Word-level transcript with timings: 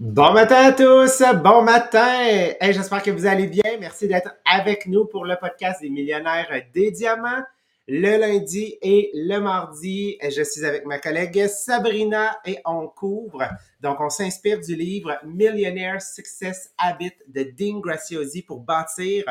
Bon 0.00 0.32
matin 0.32 0.56
à 0.56 0.72
tous, 0.72 1.22
bon 1.44 1.60
matin. 1.60 2.54
J'espère 2.62 3.02
que 3.02 3.10
vous 3.10 3.26
allez 3.26 3.46
bien. 3.46 3.76
Merci 3.78 4.08
d'être 4.08 4.34
avec 4.46 4.86
nous 4.86 5.04
pour 5.04 5.26
le 5.26 5.36
podcast 5.36 5.82
des 5.82 5.90
millionnaires 5.90 6.48
des 6.72 6.90
diamants. 6.90 7.42
Le 7.86 8.16
lundi 8.16 8.78
et 8.80 9.10
le 9.12 9.40
mardi, 9.40 10.16
je 10.22 10.42
suis 10.42 10.64
avec 10.64 10.86
ma 10.86 10.98
collègue 10.98 11.46
Sabrina 11.48 12.34
et 12.46 12.60
on 12.64 12.88
couvre. 12.88 13.46
Donc, 13.80 14.00
on 14.00 14.08
s'inspire 14.08 14.58
du 14.60 14.74
livre 14.74 15.18
Millionaire 15.26 16.00
Success 16.00 16.72
Habit 16.78 17.12
de 17.28 17.42
Dean 17.42 17.80
Graciosi 17.80 18.40
pour 18.40 18.60
bâtir 18.60 19.24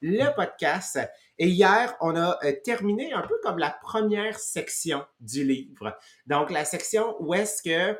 le 0.00 0.32
podcast. 0.36 1.00
Et 1.36 1.48
hier, 1.48 1.96
on 2.00 2.14
a 2.14 2.38
euh, 2.44 2.52
terminé 2.62 3.12
un 3.12 3.22
peu 3.22 3.34
comme 3.42 3.58
la 3.58 3.76
première 3.82 4.38
section 4.38 5.04
du 5.18 5.42
livre. 5.42 5.98
Donc, 6.28 6.52
la 6.52 6.64
section 6.64 7.16
où 7.18 7.34
est-ce 7.34 7.60
que 7.60 7.98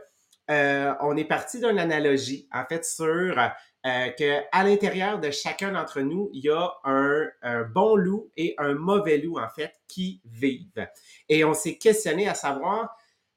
euh, 0.51 0.93
on 1.01 1.17
est 1.17 1.25
parti 1.25 1.61
d'une 1.61 1.79
analogie, 1.79 2.49
en 2.53 2.65
fait, 2.65 2.85
sur 2.85 3.05
euh, 3.07 4.09
que 4.11 4.41
à 4.53 4.65
l'intérieur 4.65 5.21
de 5.21 5.31
chacun 5.31 5.73
d'entre 5.73 6.01
nous, 6.01 6.31
il 6.33 6.45
y 6.45 6.51
a 6.51 6.73
un, 6.85 7.31
bon 7.73 7.97
loup 7.97 8.31
et 8.37 8.55
un 8.59 8.75
mauvais 8.75 9.19
loup, 9.19 9.39
en 9.39 9.49
fait, 9.49 9.73
qui 9.89 10.21
vivent. 10.25 10.89
Et 11.29 11.45
on 11.45 11.55
s'est 11.55 11.79
questionné 11.79 12.29
à 12.29 12.35
savoir, 12.35 12.97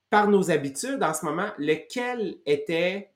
par 0.09 0.27
nos 0.27 0.51
habitudes 0.51 1.03
en 1.03 1.13
ce 1.13 1.25
moment, 1.25 1.49
lequel 1.57 2.35
était 2.45 3.11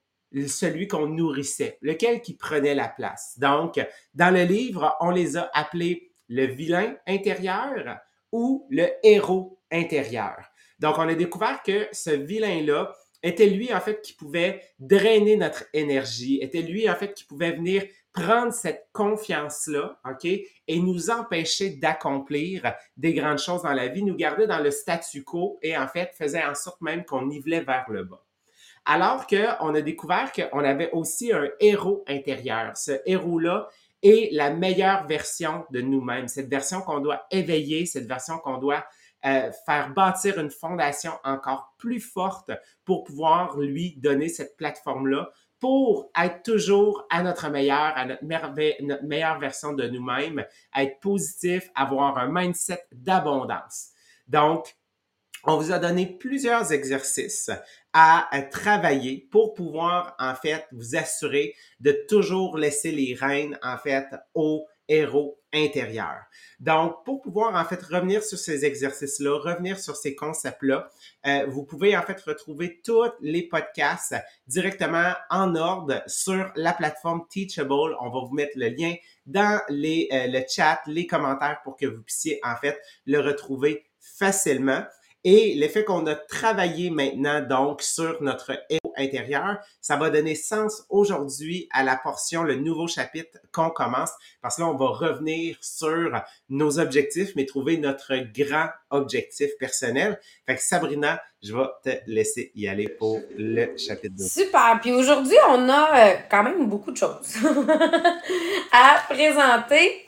celui 0.48 0.88
qu'on 0.88 1.08
nourrissait, 1.08 1.78
lequel 1.82 2.22
qui 2.22 2.36
prenait 2.36 2.76
la 2.76 2.88
place. 2.88 3.38
Donc, 3.40 3.80
dans 4.14 4.34
le 4.34 4.44
livre, 4.44 4.96
on 5.00 5.10
les 5.10 5.38
a 5.38 5.50
appelés 5.54 6.12
le 6.28 6.46
vilain 6.46 6.96
intérieur 7.08 7.98
ou 8.32 8.68
le 8.70 8.88
héros 9.04 9.60
intérieur. 9.72 10.38
Donc, 10.80 10.98
on 10.98 11.08
a 11.08 11.16
découvert 11.16 11.62
que 11.64 11.88
ce 11.92 12.12
vilain-là, 12.12 12.94
était 13.22 13.48
lui, 13.48 13.74
en 13.74 13.80
fait, 13.80 14.02
qui 14.02 14.14
pouvait 14.14 14.62
drainer 14.80 15.36
notre 15.36 15.66
énergie, 15.74 16.40
était 16.42 16.62
lui, 16.62 16.90
en 16.90 16.96
fait, 16.96 17.14
qui 17.14 17.26
pouvait 17.26 17.52
venir 17.52 17.84
prendre 18.14 18.54
cette 18.54 18.88
confiance-là, 18.92 20.00
OK, 20.10 20.26
et 20.26 20.80
nous 20.80 21.10
empêcher 21.10 21.72
d'accomplir 21.72 22.74
des 22.98 23.14
grandes 23.14 23.40
choses 23.40 23.64
dans 23.64 23.74
la 23.74 23.88
vie, 23.88 24.04
nous 24.04 24.16
garder 24.16 24.48
dans 24.48 24.60
le 24.60 24.72
statu 24.72 25.24
quo 25.24 25.60
et, 25.62 25.78
en 25.78 25.88
fait, 25.88 26.12
faisait 26.18 26.44
en 26.44 26.56
sorte 26.56 26.82
même 26.82 27.06
qu'on 27.06 27.26
nivelait 27.26 27.62
vers 27.62 27.86
le 27.90 28.04
bas. 28.04 28.24
Alors 28.86 29.28
qu'on 29.28 29.76
a 29.76 29.82
découvert 29.82 30.32
qu'on 30.32 30.64
avait 30.64 30.90
aussi 30.92 31.32
un 31.32 31.50
héros 31.60 32.04
intérieur. 32.08 32.76
Ce 32.76 33.00
héros-là 33.06 33.68
est 34.02 34.34
la 34.34 34.50
meilleure 34.50 35.06
version 35.06 35.66
de 35.72 35.82
nous-mêmes, 35.82 36.28
cette 36.28 36.50
version 36.50 36.82
qu'on 36.82 37.00
doit 37.00 37.26
éveiller, 37.32 37.86
cette 37.86 38.08
version 38.08 38.40
qu'on 38.40 38.58
doit 38.58 38.86
euh, 39.26 39.52
faire 39.66 39.94
bâtir 39.94 40.40
une 40.40 40.52
fondation 40.52 41.12
encore 41.24 41.74
plus 41.78 42.00
forte 42.00 42.52
pour 42.86 43.04
pouvoir 43.04 43.58
lui 43.58 43.96
donner 43.98 44.30
cette 44.30 44.56
plateforme-là 44.58 45.30
pour 45.60 46.10
être 46.18 46.44
toujours 46.44 47.06
à 47.10 47.22
notre 47.22 47.50
meilleur, 47.50 47.92
à 47.96 48.06
notre, 48.06 48.24
notre 48.24 49.04
meilleure 49.04 49.40
version 49.40 49.74
de 49.74 49.88
nous-mêmes, 49.88 50.46
être 50.76 51.00
positif, 51.02 51.70
avoir 51.76 52.18
un 52.18 52.30
mindset 52.32 52.86
d'abondance. 52.94 53.90
Donc, 54.28 54.78
on 55.46 55.58
vous 55.58 55.72
a 55.72 55.80
donné 55.80 56.06
plusieurs 56.06 56.72
exercices 56.72 57.50
à, 57.94 58.28
travailler 58.52 59.28
pour 59.32 59.54
pouvoir, 59.54 60.16
en 60.20 60.36
fait, 60.36 60.68
vous 60.72 60.96
assurer 60.96 61.56
de 61.80 61.92
toujours 62.08 62.58
laisser 62.58 62.92
les 62.92 63.16
rênes, 63.16 63.58
en 63.64 63.78
fait, 63.78 64.06
au 64.34 64.68
héros 64.88 65.39
intérieur. 65.54 66.18
Donc, 66.60 67.04
pour 67.06 67.22
pouvoir 67.22 67.56
en 67.56 67.66
fait 67.66 67.82
revenir 67.84 68.24
sur 68.24 68.38
ces 68.38 68.66
exercices-là, 68.66 69.40
revenir 69.40 69.80
sur 69.80 69.96
ces 69.96 70.16
concepts-là, 70.16 70.90
euh, 71.26 71.46
vous 71.48 71.64
pouvez 71.64 71.98
en 71.98 72.02
fait 72.02 72.20
retrouver 72.22 72.82
tous 72.84 73.12
les 73.22 73.44
podcasts 73.44 74.16
directement 74.48 75.14
en 75.30 75.56
ordre 75.56 76.04
sur 76.08 76.52
la 76.56 76.74
plateforme 76.74 77.26
Teachable. 77.30 77.96
On 78.00 78.10
va 78.10 78.20
vous 78.28 78.34
mettre 78.34 78.54
le 78.56 78.70
lien 78.70 78.96
dans 79.26 79.62
les, 79.70 80.08
euh, 80.12 80.28
le 80.28 80.44
chat, 80.48 80.82
les 80.88 81.08
commentaires 81.08 81.62
pour 81.64 81.78
que 81.78 81.86
vous 81.86 82.02
puissiez 82.02 82.40
en 82.44 82.56
fait 82.56 82.80
le 83.06 83.20
retrouver 83.20 83.86
facilement. 84.00 84.84
Et 85.26 85.54
l'effet 85.56 85.84
qu'on 85.84 86.08
a 86.08 86.16
travaillé 86.16 86.90
maintenant 86.90 87.42
donc 87.42 87.82
sur 87.82 88.22
notre 88.22 88.52
héros 88.70 88.94
intérieur, 88.96 89.58
ça 89.82 89.98
va 89.98 90.10
donner 90.10 90.34
sens 90.34 90.84
aujourd'hui 90.90 91.68
à 91.72 91.84
la 91.84 91.98
portion, 91.98 92.44
le 92.44 92.56
nouveau 92.56 92.88
chapitre 92.88 93.38
qu'on 93.52 93.70
commence, 93.70 94.12
parce 94.42 94.56
que 94.56 94.62
là, 94.62 94.70
on 94.70 94.78
va 94.78 94.88
revenir 94.88 95.58
sur 95.62 96.12
nos 96.48 96.80
objectifs, 96.80 97.32
mais 97.36 97.46
trouver 97.46 97.78
notre 97.78 98.14
grand 98.34 98.70
objectif 98.92 99.50
personnel. 99.60 100.20
Fait 100.46 100.56
que 100.56 100.62
Sabrina, 100.62 101.22
je 101.44 101.54
vais 101.54 101.68
te 101.84 101.90
laisser 102.08 102.52
y 102.56 102.70
aller 102.70 102.88
pour 102.88 103.20
le 103.38 103.78
chapitre 103.78 104.16
2. 104.18 104.24
Super. 104.26 104.80
Puis 104.82 104.94
aujourd'hui, 104.94 105.38
on 105.50 105.68
a 105.68 106.00
euh, 106.00 106.16
quand 106.32 106.44
même 106.44 106.68
beaucoup 106.68 106.92
de 106.92 106.98
choses 106.98 107.36
à 108.72 109.14
présenter. 109.14 110.06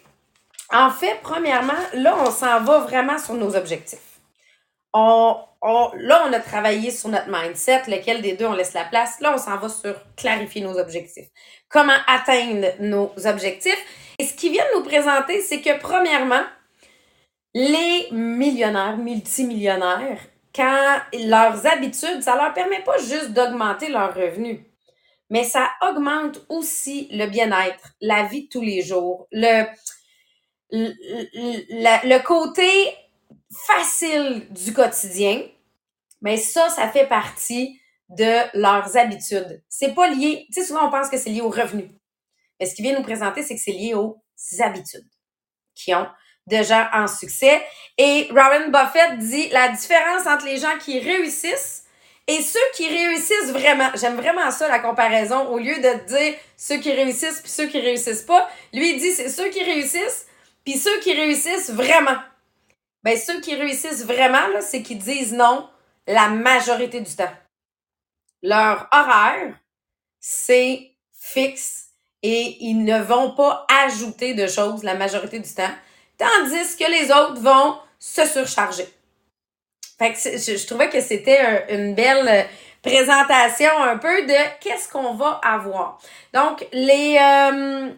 En 0.74 0.90
fait, 0.90 1.20
premièrement, 1.22 1.74
là, 1.96 2.16
on 2.26 2.32
s'en 2.32 2.62
va 2.62 2.80
vraiment 2.80 3.18
sur 3.18 3.34
nos 3.34 3.58
objectifs 3.58 4.11
on, 4.94 5.38
là, 5.62 6.24
on 6.28 6.34
a 6.34 6.40
travaillé 6.40 6.92
sur 6.92 7.10
notre 7.10 7.30
mindset, 7.30 7.84
lequel 7.88 8.22
des 8.22 8.34
deux 8.34 8.46
on 8.46 8.54
laisse 8.54 8.74
la 8.74 8.86
place. 8.86 9.20
Là, 9.22 9.34
on 9.36 9.38
s'en 9.38 9.58
va 9.58 9.70
sur 9.70 9.96
clarifier 10.16 10.62
nos 10.62 10.78
objectifs. 10.78 11.28
Comment 11.70 11.98
atteindre 12.08 12.68
nos 12.80 13.12
objectifs. 13.26 13.86
Et 14.20 14.26
ce 14.26 14.34
qu'ils 14.34 14.52
viennent 14.52 14.66
nous 14.76 14.84
présenter, 14.84 15.42
c'est 15.42 15.62
que 15.62 15.80
premièrement, 15.80 16.44
les 17.54 18.08
millionnaires, 18.12 18.98
multimillionnaires, 18.98 20.20
quand 20.54 20.98
leurs 21.14 21.66
habitudes, 21.66 22.22
ça 22.22 22.36
leur 22.36 22.54
permet 22.54 22.82
pas 22.84 22.98
juste 22.98 23.32
d'augmenter 23.32 23.90
leurs 23.90 24.14
revenus, 24.14 24.60
mais 25.30 25.44
ça 25.44 25.70
augmente 25.82 26.42
aussi 26.50 27.08
le 27.12 27.28
bien-être, 27.28 27.94
la 28.02 28.24
vie 28.24 28.44
de 28.44 28.50
tous 28.50 28.62
les 28.62 28.82
jours, 28.82 29.28
le, 29.32 29.66
le, 30.72 32.10
le 32.10 32.24
côté 32.24 32.68
facile 33.68 34.48
du 34.52 34.74
quotidien, 34.74 35.44
mais 36.22 36.38
ça, 36.38 36.70
ça 36.70 36.88
fait 36.90 37.08
partie 37.08 37.80
de 38.10 38.58
leurs 38.58 38.98
habitudes. 38.98 39.64
C'est 39.70 39.94
pas 39.94 40.08
lié, 40.10 40.46
tu 40.54 40.62
sais, 40.62 40.68
souvent 40.68 40.88
on 40.88 40.92
pense 40.92 41.10
que 41.10 41.18
c'est 41.18 41.30
lié 41.30 41.42
aux 41.42 41.50
revenus. 41.50 41.90
Mais 42.60 42.66
ce 42.66 42.76
qu'il 42.76 42.86
vient 42.86 42.98
nous 42.98 43.04
présenter, 43.04 43.42
c'est 43.42 43.56
que 43.56 43.62
c'est 43.62 43.72
lié 43.72 43.94
aux 43.94 44.22
habitudes 44.60 45.10
qui 45.74 45.96
ont 45.96 46.08
déjà 46.48 46.90
en 46.94 47.08
succès. 47.08 47.62
Et 47.98 48.30
Warren 48.32 48.72
Buffett 48.72 49.18
dit 49.18 49.50
la 49.50 49.70
différence 49.70 50.28
entre 50.28 50.46
les 50.46 50.58
gens 50.58 50.78
qui 50.80 51.00
réussissent 51.00 51.86
et 52.28 52.42
ceux 52.42 52.60
qui 52.76 52.88
réussissent 52.88 53.52
vraiment. 53.52 53.90
J'aime 53.96 54.16
vraiment 54.16 54.52
ça, 54.52 54.68
la 54.68 54.80
comparaison. 54.80 55.48
Au 55.50 55.58
lieu 55.58 55.76
de 55.76 56.06
dire 56.08 56.36
ceux 56.58 56.78
qui 56.78 56.92
réussissent 56.92 57.42
puis 57.42 57.52
ceux 57.52 57.68
qui 57.68 57.80
réussissent 57.80 58.24
pas, 58.24 58.50
lui, 58.74 58.98
dit 58.98 59.12
c'est 59.12 59.30
ceux 59.30 59.50
qui 59.50 59.64
réussissent 59.64 60.28
puis 60.64 60.78
ceux 60.78 61.00
qui 61.00 61.14
réussissent 61.14 61.72
vraiment. 61.72 62.18
Ben, 63.04 63.18
ceux 63.18 63.42
qui 63.42 63.56
réussissent 63.56 64.06
vraiment, 64.06 64.48
là, 64.50 64.62
c'est 64.62 64.82
qu'ils 64.82 65.00
disent 65.00 65.34
non 65.34 65.68
la 66.08 66.30
majorité 66.30 67.02
du 67.02 67.16
temps. 67.16 67.32
Leur 68.44 68.88
horaire, 68.92 69.56
c'est 70.20 70.92
fixe 71.14 71.88
et 72.24 72.58
ils 72.62 72.84
ne 72.84 73.00
vont 73.02 73.32
pas 73.32 73.66
ajouter 73.86 74.34
de 74.34 74.48
choses 74.48 74.84
la 74.84 74.96
majorité 74.96 75.40
du 75.40 75.54
temps, 75.54 75.72
tandis 76.18 76.76
que 76.78 76.90
les 76.90 77.12
autres 77.12 77.42
vont 77.42 77.78
se 78.00 78.26
surcharger. 78.26 78.88
Fait 79.98 80.14
que 80.14 80.18
je, 80.18 80.66
trouvais 80.68 80.90
que 80.90 81.02
c'était 81.02 81.66
une 81.70 81.94
belle 81.94 82.28
euh, 82.28 82.44
présentation 82.82 83.72
un 83.84 83.98
peu 83.98 84.26
de 84.26 84.60
qu'est-ce 84.60 84.90
qu'on 84.92 85.14
va 85.14 85.40
avoir. 85.44 86.00
Donc, 86.34 86.66
les, 86.74 87.18
euh, 87.20 87.92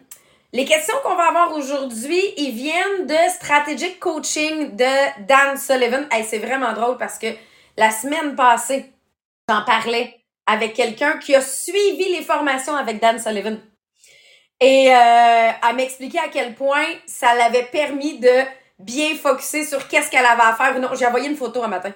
les 0.54 0.64
questions 0.64 0.94
qu'on 1.02 1.16
va 1.16 1.24
avoir 1.24 1.52
aujourd'hui, 1.52 2.22
ils 2.36 2.52
viennent 2.52 3.08
de 3.08 3.30
Strategic 3.30 3.98
Coaching 3.98 4.76
de 4.76 5.24
Dan 5.26 5.56
Sullivan. 5.58 6.06
Hey, 6.12 6.24
c'est 6.24 6.38
vraiment 6.38 6.72
drôle 6.72 6.96
parce 6.96 7.18
que 7.18 7.26
la 7.76 7.90
semaine 7.90 8.36
passée, 8.36 8.92
j'en 9.48 9.64
parlais 9.64 10.14
avec 10.46 10.74
quelqu'un 10.74 11.18
qui 11.18 11.34
a 11.34 11.40
suivi 11.40 12.04
les 12.04 12.22
formations 12.22 12.76
avec 12.76 13.00
Dan 13.00 13.18
Sullivan. 13.18 13.58
Et 14.60 14.94
euh, 14.94 15.50
elle 15.68 15.74
m'expliquait 15.74 16.20
à 16.20 16.28
quel 16.28 16.54
point 16.54 16.86
ça 17.04 17.34
l'avait 17.34 17.64
permis 17.64 18.20
de 18.20 18.44
bien 18.78 19.16
focuser 19.16 19.64
sur 19.64 19.88
qu'est-ce 19.88 20.08
qu'elle 20.08 20.24
avait 20.24 20.42
à 20.42 20.54
faire. 20.54 20.78
Non, 20.78 20.90
j'ai 20.96 21.06
envoyé 21.06 21.28
une 21.28 21.36
photo 21.36 21.64
un 21.64 21.68
matin 21.68 21.92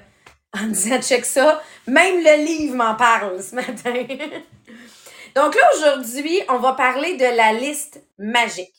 en 0.61 0.67
disant 0.67 1.01
check 1.01 1.25
ça. 1.25 1.63
Même 1.87 2.25
le 2.25 2.45
livre 2.45 2.75
m'en 2.75 2.97
parle 2.97 3.41
ce 3.41 3.55
matin. 3.55 3.95
Donc 5.35 5.55
là, 5.55 5.63
aujourd'hui, 5.77 6.41
on 6.49 6.59
va 6.59 6.73
parler 6.73 7.17
de 7.17 7.37
la 7.37 7.53
liste 7.53 8.03
magique. 8.19 8.75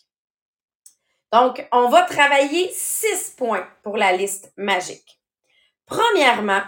Donc, 1.31 1.67
on 1.71 1.89
va 1.89 2.03
travailler 2.03 2.71
six 2.73 3.33
points 3.37 3.67
pour 3.83 3.97
la 3.97 4.13
liste 4.13 4.51
magique. 4.57 5.19
Premièrement, 5.85 6.61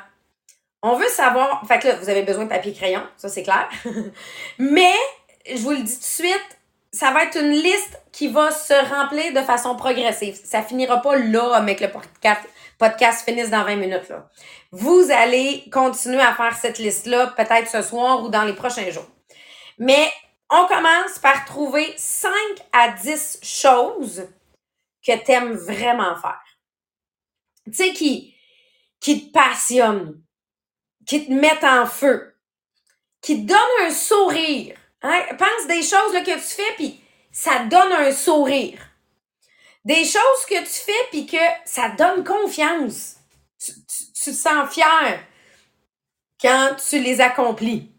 on 0.84 0.96
veut 0.96 1.10
savoir, 1.10 1.64
fait 1.68 1.80
que 1.80 1.88
là, 1.88 1.96
vous 1.96 2.10
avez 2.10 2.24
besoin 2.24 2.46
de 2.46 2.50
papier 2.50 2.74
crayon, 2.74 3.04
ça 3.18 3.30
c'est 3.30 3.44
clair. 3.44 3.70
Mais, 4.60 4.94
je 5.48 5.62
vous 5.62 5.72
le 5.72 5.84
dis 5.84 5.94
tout 5.94 6.00
de 6.00 6.04
suite, 6.04 6.60
ça 6.92 7.12
va 7.12 7.24
être 7.24 7.38
une 7.38 7.52
liste 7.52 8.00
qui 8.12 8.28
va 8.28 8.52
se 8.52 8.74
remplir 8.90 9.34
de 9.34 9.42
façon 9.42 9.76
progressive. 9.76 10.40
Ça 10.44 10.62
finira 10.62 11.02
pas 11.02 11.16
là 11.16 11.56
avec 11.56 11.80
le 11.80 11.90
podcast, 11.90 12.42
podcast 12.78 13.24
finisse 13.24 13.50
dans 13.50 13.64
20 13.64 13.76
minutes. 13.78 14.10
Là. 14.10 14.30
Vous 14.72 15.08
allez 15.12 15.64
continuer 15.72 16.22
à 16.22 16.34
faire 16.34 16.56
cette 16.56 16.80
liste-là 16.80 17.28
peut-être 17.38 17.70
ce 17.70 17.82
soir 17.82 18.24
ou 18.24 18.30
dans 18.30 18.44
les 18.44 18.54
prochains 18.54 18.90
jours. 18.90 19.08
Mais 19.82 20.14
on 20.48 20.68
commence 20.68 21.18
par 21.18 21.44
trouver 21.44 21.92
5 21.98 22.32
à 22.72 22.90
10 22.90 23.40
choses 23.42 24.28
que 25.04 25.18
tu 25.18 25.32
aimes 25.32 25.56
vraiment 25.56 26.16
faire. 26.22 26.44
Tu 27.66 27.74
sais, 27.74 27.94
qui, 27.94 28.36
qui 29.00 29.26
te 29.26 29.32
passionnent, 29.32 30.22
qui 31.08 31.26
te 31.26 31.32
mettent 31.32 31.64
en 31.64 31.88
feu, 31.88 32.38
qui 33.24 33.42
te 33.42 33.48
donnent 33.48 33.88
un 33.88 33.90
sourire. 33.90 34.78
Hein? 35.02 35.20
Pense 35.36 35.68
des 35.68 35.82
choses 35.82 36.14
que 36.14 36.36
tu 36.36 36.40
fais, 36.40 36.74
puis 36.76 37.04
ça 37.32 37.66
donne 37.66 37.92
un 37.92 38.12
sourire. 38.12 38.88
Des 39.84 40.06
choses 40.06 40.46
que 40.48 40.60
tu 40.60 40.86
fais, 40.86 41.08
puis 41.10 41.26
que 41.26 41.38
ça 41.66 41.90
donne 41.90 42.24
confiance. 42.24 43.16
Tu, 43.58 43.72
tu 43.88 44.30
te 44.30 44.36
sens 44.36 44.72
fier 44.72 45.26
quand 46.40 46.76
tu 46.88 47.00
les 47.00 47.20
accomplis. 47.20 47.91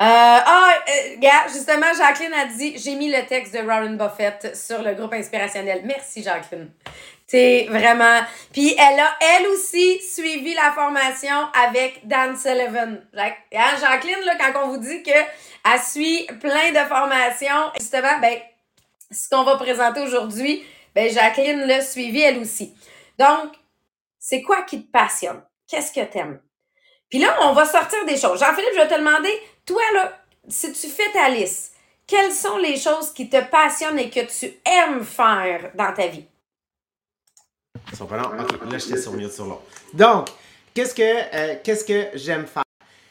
Euh, 0.00 0.04
ah, 0.04 0.74
euh, 0.88 1.52
justement, 1.52 1.92
Jacqueline 1.96 2.32
a 2.32 2.46
dit, 2.46 2.76
j'ai 2.76 2.96
mis 2.96 3.10
le 3.10 3.24
texte 3.26 3.54
de 3.54 3.60
Warren 3.60 3.96
Buffett 3.96 4.56
sur 4.56 4.82
le 4.82 4.94
groupe 4.94 5.12
inspirationnel. 5.12 5.82
Merci, 5.84 6.22
Jacqueline. 6.22 6.70
C'est 7.26 7.66
vraiment. 7.70 8.20
Puis 8.52 8.74
elle 8.76 9.00
a, 9.00 9.16
elle 9.20 9.46
aussi, 9.48 10.00
suivi 10.00 10.54
la 10.54 10.72
formation 10.72 11.46
avec 11.54 12.06
Dan 12.06 12.36
Sullivan. 12.36 13.00
Hein, 13.16 13.76
Jacqueline, 13.80 14.24
là, 14.26 14.34
quand 14.38 14.64
on 14.64 14.68
vous 14.68 14.78
dit 14.78 15.02
qu'elle 15.02 15.80
suit 15.80 16.26
plein 16.40 16.72
de 16.72 16.88
formations, 16.88 17.70
justement, 17.78 18.18
ben, 18.20 18.38
ce 19.10 19.28
qu'on 19.28 19.44
va 19.44 19.56
présenter 19.56 20.00
aujourd'hui, 20.00 20.64
ben, 20.94 21.10
Jacqueline 21.10 21.60
l'a 21.60 21.80
suivi 21.80 22.20
elle 22.20 22.38
aussi. 22.38 22.74
Donc, 23.18 23.52
c'est 24.18 24.42
quoi 24.42 24.62
qui 24.62 24.84
te 24.84 24.90
passionne? 24.90 25.42
Qu'est-ce 25.68 25.92
que 25.92 26.04
t'aimes? 26.04 26.40
Puis 27.12 27.20
là, 27.20 27.36
on 27.42 27.52
va 27.52 27.66
sortir 27.66 28.06
des 28.06 28.16
choses. 28.16 28.40
Jean-Philippe, 28.40 28.70
je 28.72 28.80
vais 28.80 28.88
te 28.88 28.98
demander, 28.98 29.28
toi, 29.66 29.82
là, 29.92 30.18
si 30.48 30.72
tu 30.72 30.86
fais 30.86 31.12
ta 31.12 31.28
liste, 31.28 31.74
quelles 32.06 32.32
sont 32.32 32.56
les 32.56 32.78
choses 32.78 33.12
qui 33.12 33.28
te 33.28 33.38
passionnent 33.50 33.98
et 33.98 34.08
que 34.08 34.20
tu 34.20 34.50
aimes 34.64 35.04
faire 35.04 35.72
dans 35.74 35.92
ta 35.92 36.06
vie? 36.06 36.24
Ils 37.90 37.98
sont? 37.98 38.04
Ok, 38.04 38.10
là, 38.14 38.78
j'étais 38.78 38.96
sur 38.96 39.12
mieux 39.12 39.28
sur 39.28 39.44
l'autre. 39.44 39.60
Donc, 39.92 40.28
qu'est-ce 40.72 40.94
que, 40.94 41.02
euh, 41.02 41.56
qu'est-ce 41.62 41.84
que 41.84 42.16
j'aime 42.16 42.46
faire? 42.46 42.64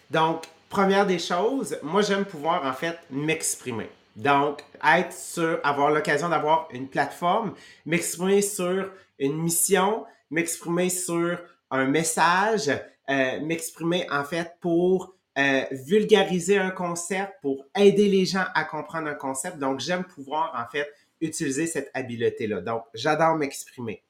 Donc, 0.09 0.45
première 0.67 1.05
des 1.05 1.19
choses, 1.19 1.77
moi, 1.83 2.01
j'aime 2.01 2.25
pouvoir, 2.25 2.65
en 2.65 2.73
fait, 2.73 2.97
m'exprimer. 3.11 3.91
Donc, 4.15 4.63
être 4.83 5.13
sur, 5.13 5.59
avoir 5.63 5.91
l'occasion 5.91 6.27
d'avoir 6.27 6.67
une 6.71 6.87
plateforme, 6.87 7.53
m'exprimer 7.85 8.41
sur 8.41 8.89
une 9.19 9.37
mission, 9.37 10.05
m'exprimer 10.31 10.89
sur 10.89 11.37
un 11.69 11.85
message, 11.85 12.71
m'exprimer 13.07 14.07
en 14.09 14.23
fait 14.23 14.55
pour 14.61 15.15
euh, 15.37 15.63
vulgariser 15.71 16.57
un 16.57 16.71
concept, 16.71 17.33
pour 17.41 17.65
aider 17.77 18.07
les 18.07 18.25
gens 18.25 18.45
à 18.53 18.63
comprendre 18.63 19.07
un 19.07 19.15
concept. 19.15 19.57
Donc, 19.57 19.79
j'aime 19.79 20.03
pouvoir 20.03 20.53
en 20.55 20.69
fait 20.69 20.87
utiliser 21.19 21.67
cette 21.67 21.89
habileté-là. 21.93 22.61
Donc, 22.61 22.83
j'adore 22.93 23.35
m'exprimer. 23.35 24.03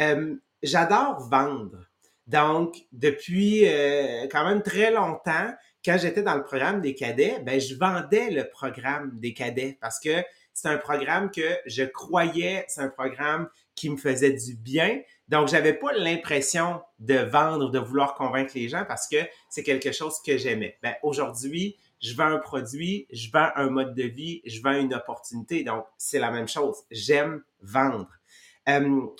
Euh, 0.00 0.34
j'adore 0.62 1.28
vendre. 1.28 1.86
Donc, 2.26 2.76
depuis 2.90 3.64
quand 4.32 4.44
même 4.44 4.62
très 4.62 4.90
longtemps, 4.90 5.54
quand 5.86 5.96
j'étais 5.98 6.24
dans 6.24 6.34
le 6.34 6.42
programme 6.42 6.80
des 6.80 6.96
cadets, 6.96 7.38
ben, 7.44 7.60
je 7.60 7.76
vendais 7.76 8.30
le 8.30 8.48
programme 8.48 9.12
des 9.20 9.32
cadets 9.32 9.78
parce 9.80 10.00
que 10.00 10.24
c'est 10.52 10.68
un 10.68 10.78
programme 10.78 11.30
que 11.30 11.56
je 11.66 11.84
croyais, 11.84 12.64
c'est 12.66 12.80
un 12.80 12.88
programme 12.88 13.48
qui 13.76 13.88
me 13.88 13.96
faisait 13.96 14.32
du 14.32 14.56
bien, 14.56 15.00
donc, 15.28 15.48
j'avais 15.48 15.72
pas 15.72 15.92
l'impression 15.92 16.80
de 16.98 17.16
vendre, 17.16 17.70
de 17.70 17.78
vouloir 17.78 18.14
convaincre 18.14 18.52
les 18.54 18.68
gens 18.68 18.84
parce 18.86 19.08
que 19.08 19.16
c'est 19.48 19.64
quelque 19.64 19.90
chose 19.90 20.20
que 20.24 20.38
j'aimais. 20.38 20.78
Ben, 20.82 20.94
aujourd'hui, 21.02 21.76
je 22.00 22.14
vends 22.14 22.26
un 22.26 22.38
produit, 22.38 23.06
je 23.10 23.30
vends 23.32 23.50
un 23.56 23.68
mode 23.68 23.94
de 23.94 24.04
vie, 24.04 24.40
je 24.46 24.60
vends 24.62 24.78
une 24.78 24.94
opportunité. 24.94 25.64
Donc, 25.64 25.84
c'est 25.98 26.20
la 26.20 26.30
même 26.30 26.46
chose. 26.46 26.76
J'aime 26.90 27.42
vendre. 27.60 28.08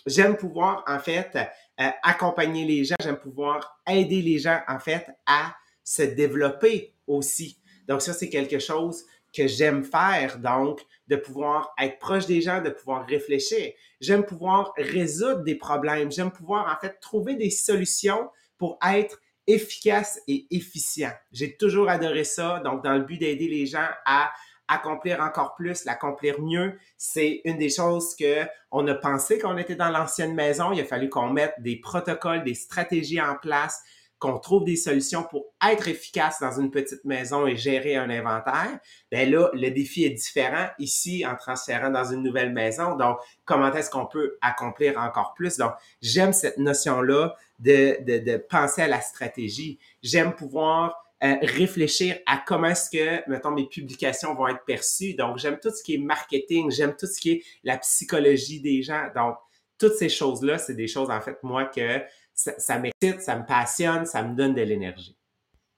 J'aime 0.06 0.36
pouvoir, 0.36 0.84
en 0.86 0.98
fait, 0.98 1.36
euh, 1.80 1.88
accompagner 2.02 2.64
les 2.64 2.84
gens. 2.84 2.96
J'aime 3.02 3.18
pouvoir 3.18 3.80
aider 3.88 4.22
les 4.22 4.38
gens, 4.38 4.60
en 4.68 4.78
fait, 4.78 5.06
à 5.26 5.54
se 5.82 6.02
développer 6.02 6.94
aussi. 7.06 7.58
Donc, 7.88 8.02
ça, 8.02 8.12
c'est 8.12 8.28
quelque 8.28 8.58
chose 8.58 9.04
que 9.36 9.46
j'aime 9.46 9.84
faire. 9.84 10.38
Donc, 10.38 10.80
de 11.08 11.16
pouvoir 11.16 11.74
être 11.80 11.98
proche 11.98 12.26
des 12.26 12.40
gens, 12.40 12.62
de 12.62 12.70
pouvoir 12.70 13.06
réfléchir. 13.06 13.72
J'aime 14.00 14.24
pouvoir 14.24 14.72
résoudre 14.76 15.42
des 15.42 15.54
problèmes. 15.54 16.10
J'aime 16.10 16.30
pouvoir, 16.30 16.74
en 16.74 16.80
fait, 16.80 16.98
trouver 17.00 17.36
des 17.36 17.50
solutions 17.50 18.30
pour 18.58 18.78
être 18.86 19.20
efficace 19.46 20.18
et 20.26 20.46
efficient. 20.50 21.12
J'ai 21.30 21.56
toujours 21.56 21.88
adoré 21.88 22.24
ça. 22.24 22.60
Donc, 22.64 22.82
dans 22.82 22.94
le 22.94 23.04
but 23.04 23.18
d'aider 23.18 23.48
les 23.48 23.66
gens 23.66 23.88
à 24.04 24.32
accomplir 24.68 25.20
encore 25.20 25.54
plus, 25.54 25.84
l'accomplir 25.84 26.40
mieux, 26.40 26.76
c'est 26.96 27.40
une 27.44 27.56
des 27.56 27.70
choses 27.70 28.16
que 28.16 28.44
on 28.72 28.86
a 28.88 28.94
pensé 28.94 29.38
qu'on 29.38 29.56
était 29.58 29.76
dans 29.76 29.90
l'ancienne 29.90 30.34
maison. 30.34 30.72
Il 30.72 30.80
a 30.80 30.84
fallu 30.84 31.08
qu'on 31.08 31.30
mette 31.30 31.54
des 31.58 31.76
protocoles, 31.76 32.42
des 32.42 32.54
stratégies 32.54 33.20
en 33.20 33.36
place 33.36 33.80
qu'on 34.18 34.38
trouve 34.38 34.64
des 34.64 34.76
solutions 34.76 35.24
pour 35.24 35.44
être 35.66 35.88
efficace 35.88 36.40
dans 36.40 36.58
une 36.58 36.70
petite 36.70 37.04
maison 37.04 37.46
et 37.46 37.56
gérer 37.56 37.96
un 37.96 38.08
inventaire, 38.08 38.78
ben 39.10 39.30
là, 39.30 39.50
le 39.52 39.70
défi 39.70 40.04
est 40.04 40.10
différent 40.10 40.68
ici 40.78 41.24
en 41.26 41.36
transférant 41.36 41.90
dans 41.90 42.04
une 42.04 42.22
nouvelle 42.22 42.52
maison. 42.52 42.96
Donc, 42.96 43.18
comment 43.44 43.72
est-ce 43.72 43.90
qu'on 43.90 44.06
peut 44.06 44.38
accomplir 44.40 44.98
encore 44.98 45.34
plus? 45.34 45.58
Donc, 45.58 45.72
j'aime 46.00 46.32
cette 46.32 46.58
notion-là 46.58 47.34
de, 47.58 48.02
de, 48.04 48.18
de, 48.18 48.36
penser 48.36 48.82
à 48.82 48.88
la 48.88 49.00
stratégie. 49.00 49.78
J'aime 50.02 50.34
pouvoir 50.34 51.06
euh, 51.24 51.34
réfléchir 51.42 52.18
à 52.26 52.42
comment 52.46 52.68
est-ce 52.68 52.90
que, 52.90 53.30
mettons, 53.30 53.50
mes 53.50 53.66
publications 53.66 54.34
vont 54.34 54.48
être 54.48 54.64
perçues. 54.64 55.14
Donc, 55.14 55.38
j'aime 55.38 55.58
tout 55.58 55.70
ce 55.70 55.82
qui 55.82 55.94
est 55.94 55.98
marketing, 55.98 56.70
j'aime 56.70 56.94
tout 56.94 57.06
ce 57.06 57.20
qui 57.20 57.32
est 57.32 57.42
la 57.64 57.78
psychologie 57.78 58.60
des 58.60 58.82
gens. 58.82 59.08
Donc, 59.14 59.36
toutes 59.78 59.94
ces 59.94 60.08
choses-là, 60.08 60.58
c'est 60.58 60.74
des 60.74 60.88
choses, 60.88 61.10
en 61.10 61.20
fait, 61.20 61.38
moi, 61.42 61.64
que 61.64 62.02
ça, 62.36 62.78
m'excite, 62.78 63.22
ça 63.22 63.36
me 63.36 63.44
passionne, 63.44 64.06
ça 64.06 64.22
me 64.22 64.34
donne 64.34 64.54
de 64.54 64.62
l'énergie. 64.62 65.16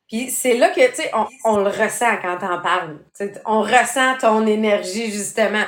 Puis 0.08 0.30
c'est 0.30 0.56
là 0.56 0.70
que, 0.70 0.86
tu 0.88 0.96
sais, 0.96 1.10
on, 1.44 1.58
le 1.58 1.68
ressent 1.68 2.16
quand 2.22 2.38
t'en 2.38 2.60
parles. 2.60 2.98
on 3.44 3.60
ressent 3.60 4.16
ton 4.18 4.46
énergie, 4.46 5.10
justement. 5.10 5.64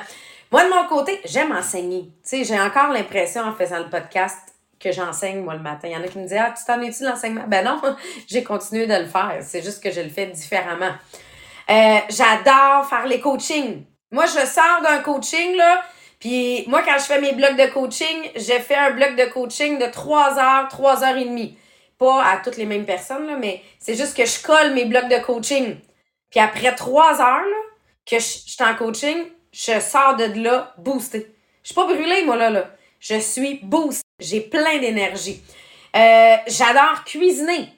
Moi, 0.51 0.65
de 0.65 0.71
mon 0.71 0.89
côté, 0.89 1.21
j'aime 1.27 1.53
enseigner. 1.53 2.05
Tu 2.05 2.11
sais, 2.23 2.45
j'ai 2.45 2.61
encore 2.61 2.89
l'impression, 2.89 3.43
en 3.43 3.55
faisant 3.55 3.79
le 3.79 3.89
podcast, 3.91 4.39
que 4.81 4.91
j'enseigne, 4.93 5.43
moi, 5.43 5.55
le 5.55 5.61
matin. 5.61 5.89
Il 5.89 5.93
y 5.93 5.97
en 5.97 6.03
a 6.03 6.09
qui 6.09 6.19
me 6.19 6.27
disent, 6.27 6.39
ah, 6.41 6.55
tu 6.57 6.65
t'en 6.65 6.81
es-tu 6.81 7.05
l'enseignement? 7.05 7.45
Ben 7.47 7.65
non, 7.65 7.81
j'ai 8.27 8.43
continué 8.43 8.87
de 8.87 8.95
le 8.95 9.07
faire. 9.07 9.39
C'est 9.43 9.63
juste 9.63 9.83
que 9.83 9.91
je 9.91 10.01
le 10.01 10.09
fais 10.09 10.27
différemment. 10.27 10.93
Euh, 11.69 11.99
j'adore 12.09 12.87
faire 12.89 13.07
les 13.07 13.21
coachings. 13.21 13.85
Moi, 14.11 14.25
je 14.27 14.45
sors 14.47 14.81
d'un 14.83 14.99
coaching, 15.01 15.55
là, 15.57 15.83
puis 16.21 16.65
moi, 16.69 16.83
quand 16.83 16.99
je 16.99 17.05
fais 17.05 17.21
mes 17.21 17.33
blocs 17.33 17.57
de 17.57 17.73
coaching, 17.73 18.31
j'ai 18.37 18.61
fait 18.61 18.77
un 18.77 18.91
bloc 18.91 19.17
de 19.17 19.25
coaching 19.25 19.79
de 19.79 19.87
3 19.87 20.39
heures, 20.39 20.69
3 20.69 21.03
heures 21.03 21.17
et 21.17 21.25
demie. 21.25 21.57
Pas 21.99 22.23
à 22.23 22.37
toutes 22.37 22.59
les 22.59 22.67
mêmes 22.67 22.85
personnes, 22.85 23.27
là, 23.27 23.37
mais 23.37 23.63
c'est 23.79 23.97
juste 23.97 24.17
que 24.17 24.27
je 24.27 24.43
colle 24.43 24.75
mes 24.75 24.85
blocs 24.85 25.09
de 25.09 25.19
coaching. 25.19 25.77
Puis 26.31 26.39
après 26.39 26.75
3 26.75 27.21
heures 27.21 27.45
là, 27.45 27.57
que 28.07 28.19
je, 28.19 28.25
suis 28.25 28.63
en 28.63 28.75
coaching, 28.75 29.25
je 29.51 29.81
sors 29.81 30.17
de 30.17 30.25
là 30.43 30.75
boosté. 30.77 31.35
Je 31.63 31.69
suis 31.69 31.75
pas 31.75 31.87
brûlée, 31.87 32.23
moi, 32.25 32.37
là. 32.37 32.51
là. 32.51 32.71
Je 33.01 33.19
suis 33.19 33.61
boostée. 33.63 34.03
J'ai 34.21 34.41
plein 34.41 34.79
d'énergie. 34.79 35.43
Euh, 35.97 36.37
j'adore 36.47 37.03
cuisiner. 37.05 37.69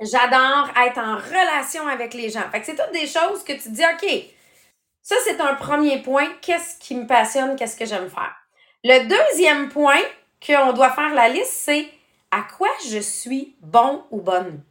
J'adore 0.00 0.70
être 0.84 0.98
en 0.98 1.16
relation 1.16 1.86
avec 1.86 2.14
les 2.14 2.30
gens. 2.30 2.42
Fait 2.50 2.60
que 2.60 2.66
c'est 2.66 2.74
toutes 2.74 2.92
des 2.92 3.06
choses 3.06 3.44
que 3.44 3.52
tu 3.52 3.70
dis, 3.70 3.82
OK, 3.82 4.24
ça, 5.06 5.14
c'est 5.22 5.40
un 5.40 5.54
premier 5.54 6.02
point. 6.02 6.26
Qu'est-ce 6.42 6.80
qui 6.80 6.96
me 6.96 7.06
passionne? 7.06 7.54
Qu'est-ce 7.54 7.76
que 7.76 7.86
j'aime 7.86 8.10
faire? 8.10 8.34
Le 8.82 9.06
deuxième 9.06 9.68
point 9.68 10.00
qu'on 10.44 10.72
doit 10.72 10.90
faire 10.90 11.14
la 11.14 11.28
liste, 11.28 11.52
c'est 11.52 11.88
à 12.32 12.42
quoi 12.42 12.68
je 12.90 12.98
suis 12.98 13.54
bon 13.60 14.02
ou 14.10 14.20
bonne? 14.20 14.64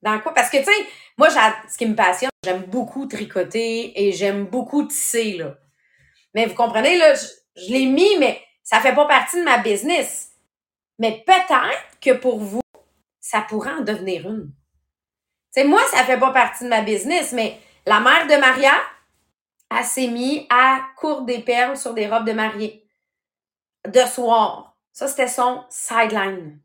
Dans 0.00 0.18
quoi? 0.20 0.32
Parce 0.32 0.48
que, 0.48 0.56
tu 0.56 0.64
sais, 0.64 0.86
moi, 1.18 1.28
ce 1.28 1.76
qui 1.76 1.84
me 1.84 1.94
passionne, 1.94 2.30
j'aime 2.42 2.62
beaucoup 2.62 3.04
tricoter 3.04 3.92
et 4.02 4.12
j'aime 4.12 4.46
beaucoup 4.46 4.84
tisser, 4.84 5.34
là. 5.34 5.58
Mais 6.34 6.46
vous 6.46 6.54
comprenez, 6.54 6.96
là, 6.96 7.12
je, 7.12 7.70
l'ai 7.70 7.84
mis, 7.84 8.16
mais 8.18 8.40
ça 8.62 8.80
fait 8.80 8.94
pas 8.94 9.06
partie 9.06 9.36
de 9.36 9.44
ma 9.44 9.58
business. 9.58 10.30
Mais 10.98 11.22
peut-être 11.26 12.00
que 12.00 12.12
pour 12.12 12.38
vous, 12.38 12.62
ça 13.20 13.42
pourrait 13.42 13.74
en 13.74 13.82
devenir 13.82 14.26
une. 14.26 14.46
Tu 15.54 15.60
sais, 15.60 15.64
moi, 15.64 15.82
ça 15.92 16.04
fait 16.04 16.18
pas 16.18 16.30
partie 16.30 16.64
de 16.64 16.70
ma 16.70 16.80
business, 16.80 17.32
mais 17.32 17.60
la 17.84 18.00
mère 18.00 18.26
de 18.26 18.40
Maria, 18.40 18.72
elle 19.76 19.84
s'est 19.84 20.08
mise 20.08 20.42
à 20.50 20.80
coudre 20.96 21.22
des 21.22 21.40
perles 21.40 21.76
sur 21.76 21.94
des 21.94 22.08
robes 22.08 22.26
de 22.26 22.32
mariée. 22.32 22.86
De 23.86 24.00
soir. 24.00 24.76
Ça, 24.92 25.08
c'était 25.08 25.28
son 25.28 25.64
sideline. 25.70 26.60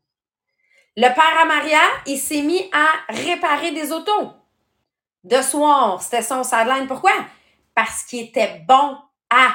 Le 0.96 1.14
père 1.14 1.40
à 1.40 1.44
Maria, 1.44 1.80
il 2.06 2.18
s'est 2.18 2.42
mis 2.42 2.70
à 2.72 3.12
réparer 3.12 3.70
des 3.72 3.92
autos. 3.92 4.32
De 5.24 5.40
soir, 5.42 6.02
c'était 6.02 6.22
son 6.22 6.42
sideline. 6.42 6.86
Pourquoi? 6.86 7.12
Parce 7.74 8.02
qu'il 8.04 8.24
était 8.24 8.62
bon 8.66 8.96
à 9.30 9.54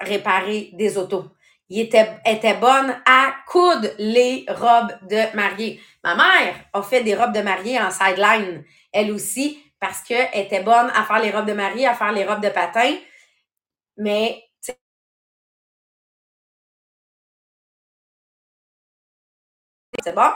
réparer 0.00 0.70
des 0.74 0.98
autos. 0.98 1.24
Il 1.70 1.80
était, 1.80 2.18
était 2.24 2.54
bonne 2.54 2.96
à 3.04 3.34
coudre 3.46 3.88
les 3.98 4.46
robes 4.48 4.92
de 5.08 5.34
mariée. 5.36 5.80
Ma 6.02 6.14
mère 6.14 6.54
a 6.72 6.82
fait 6.82 7.02
des 7.02 7.14
robes 7.14 7.34
de 7.34 7.40
mariée 7.40 7.78
en 7.78 7.90
sideline, 7.90 8.64
elle 8.92 9.12
aussi, 9.12 9.62
parce 9.80 10.00
qu'elle 10.02 10.28
était 10.34 10.62
bonne 10.62 10.90
à 10.94 11.04
faire 11.04 11.20
les 11.20 11.30
robes 11.30 11.46
de 11.46 11.52
mariée, 11.52 11.86
à 11.86 11.94
faire 11.94 12.12
les 12.12 12.24
robes 12.24 12.42
de 12.42 12.48
patin. 12.48 12.96
Mais 13.96 14.44
c'est 20.04 20.14
bon. 20.14 20.30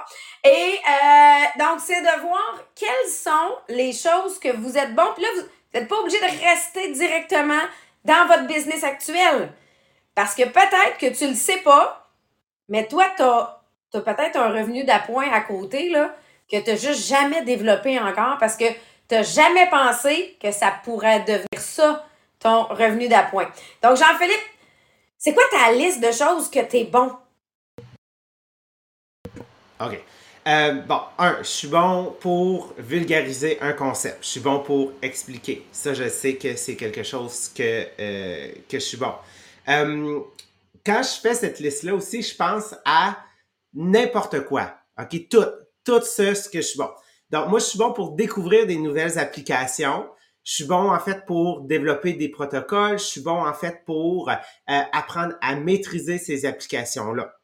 Et 0.45 0.79
euh, 0.89 1.45
donc, 1.59 1.81
c'est 1.81 2.01
de 2.01 2.21
voir 2.21 2.61
quelles 2.75 3.11
sont 3.11 3.57
les 3.69 3.93
choses 3.93 4.39
que 4.39 4.55
vous 4.57 4.77
êtes 4.77 4.95
bon. 4.95 5.13
Puis 5.15 5.23
là, 5.23 5.29
vous 5.37 5.49
n'êtes 5.75 5.89
pas 5.89 5.97
obligé 5.97 6.19
de 6.19 6.45
rester 6.45 6.93
directement 6.93 7.63
dans 8.05 8.27
votre 8.27 8.47
business 8.47 8.85
actuel. 8.85 9.53
Parce 10.15 10.35
que 10.35 10.43
peut-être 10.43 10.99
que 10.99 11.17
tu 11.17 11.25
ne 11.25 11.31
le 11.31 11.37
sais 11.37 11.59
pas, 11.59 12.11
mais 12.69 12.87
toi, 12.87 13.05
tu 13.17 13.23
as, 13.23 13.63
peut-être 13.93 14.37
un 14.37 14.53
revenu 14.53 14.85
d'appoint 14.85 15.31
à 15.31 15.41
côté 15.41 15.89
là, 15.89 16.15
que 16.51 16.59
tu 16.59 16.71
n'as 16.71 16.77
juste 16.77 17.07
jamais 17.07 17.43
développé 17.43 17.99
encore 17.99 18.39
parce 18.39 18.57
que 18.57 18.65
tu 19.13 19.19
n'as 19.19 19.25
jamais 19.25 19.69
pensé 19.69 20.39
que 20.41 20.51
ça 20.51 20.73
pourrait 20.83 21.21
devenir 21.21 21.59
ça, 21.59 22.09
ton 22.39 22.65
revenu 22.65 23.09
d'appoint. 23.09 23.47
Donc, 23.83 23.99
Jean-Philippe, 23.99 24.41
c'est 25.19 25.35
quoi 25.35 25.43
ta 25.51 25.71
liste 25.73 26.01
de 26.01 26.11
choses 26.11 26.51
que 26.51 26.65
tu 26.65 26.79
es 26.79 26.85
bon? 26.85 27.13
OK. 29.79 30.03
Euh, 30.49 30.73
bon, 30.73 31.01
un, 31.19 31.37
je 31.43 31.47
suis 31.47 31.69
bon 31.69 32.17
pour 32.21 32.73
vulgariser 32.79 33.61
un 33.61 33.75
concept. 33.75 34.25
Je 34.25 34.29
suis 34.29 34.41
bon 34.41 34.61
pour 34.61 34.93
expliquer. 35.03 35.67
Ça, 35.73 35.93
je 35.93 36.09
sais 36.09 36.37
que 36.37 36.57
c'est 36.57 36.77
quelque 36.77 37.03
chose 37.03 37.51
que, 37.55 37.87
euh, 38.01 38.53
que 38.67 38.79
je 38.79 38.85
suis 38.85 38.97
bon. 38.97 39.13
Euh, 39.69 40.21
quand 40.87 41.03
je 41.03 41.21
fais 41.21 41.35
cette 41.35 41.61
liste-là 41.61 41.95
aussi, 41.95 42.23
je 42.23 42.35
pense 42.35 42.75
à 42.87 43.19
n'importe 43.75 44.47
quoi. 44.47 44.75
OK? 44.99 45.29
Tout, 45.29 45.45
tout 45.85 46.01
ce 46.01 46.49
que 46.49 46.63
je 46.63 46.67
suis 46.67 46.79
bon. 46.79 46.89
Donc, 47.33 47.49
moi, 47.49 47.59
je 47.59 47.65
suis 47.65 47.79
bon 47.79 47.93
pour 47.93 48.13
découvrir 48.13 48.67
des 48.67 48.77
nouvelles 48.77 49.19
applications. 49.19 50.07
Je 50.45 50.55
suis 50.55 50.65
bon, 50.65 50.93
en 50.93 50.99
fait, 50.99 51.25
pour 51.27 51.63
développer 51.63 52.13
des 52.13 52.29
protocoles. 52.29 52.99
Je 52.99 53.05
suis 53.05 53.21
bon, 53.21 53.47
en 53.47 53.55
fait, 53.55 53.83
pour 53.87 54.31
apprendre 54.67 55.35
à 55.41 55.55
maîtriser 55.55 56.19
ces 56.19 56.45
applications-là. 56.47 57.35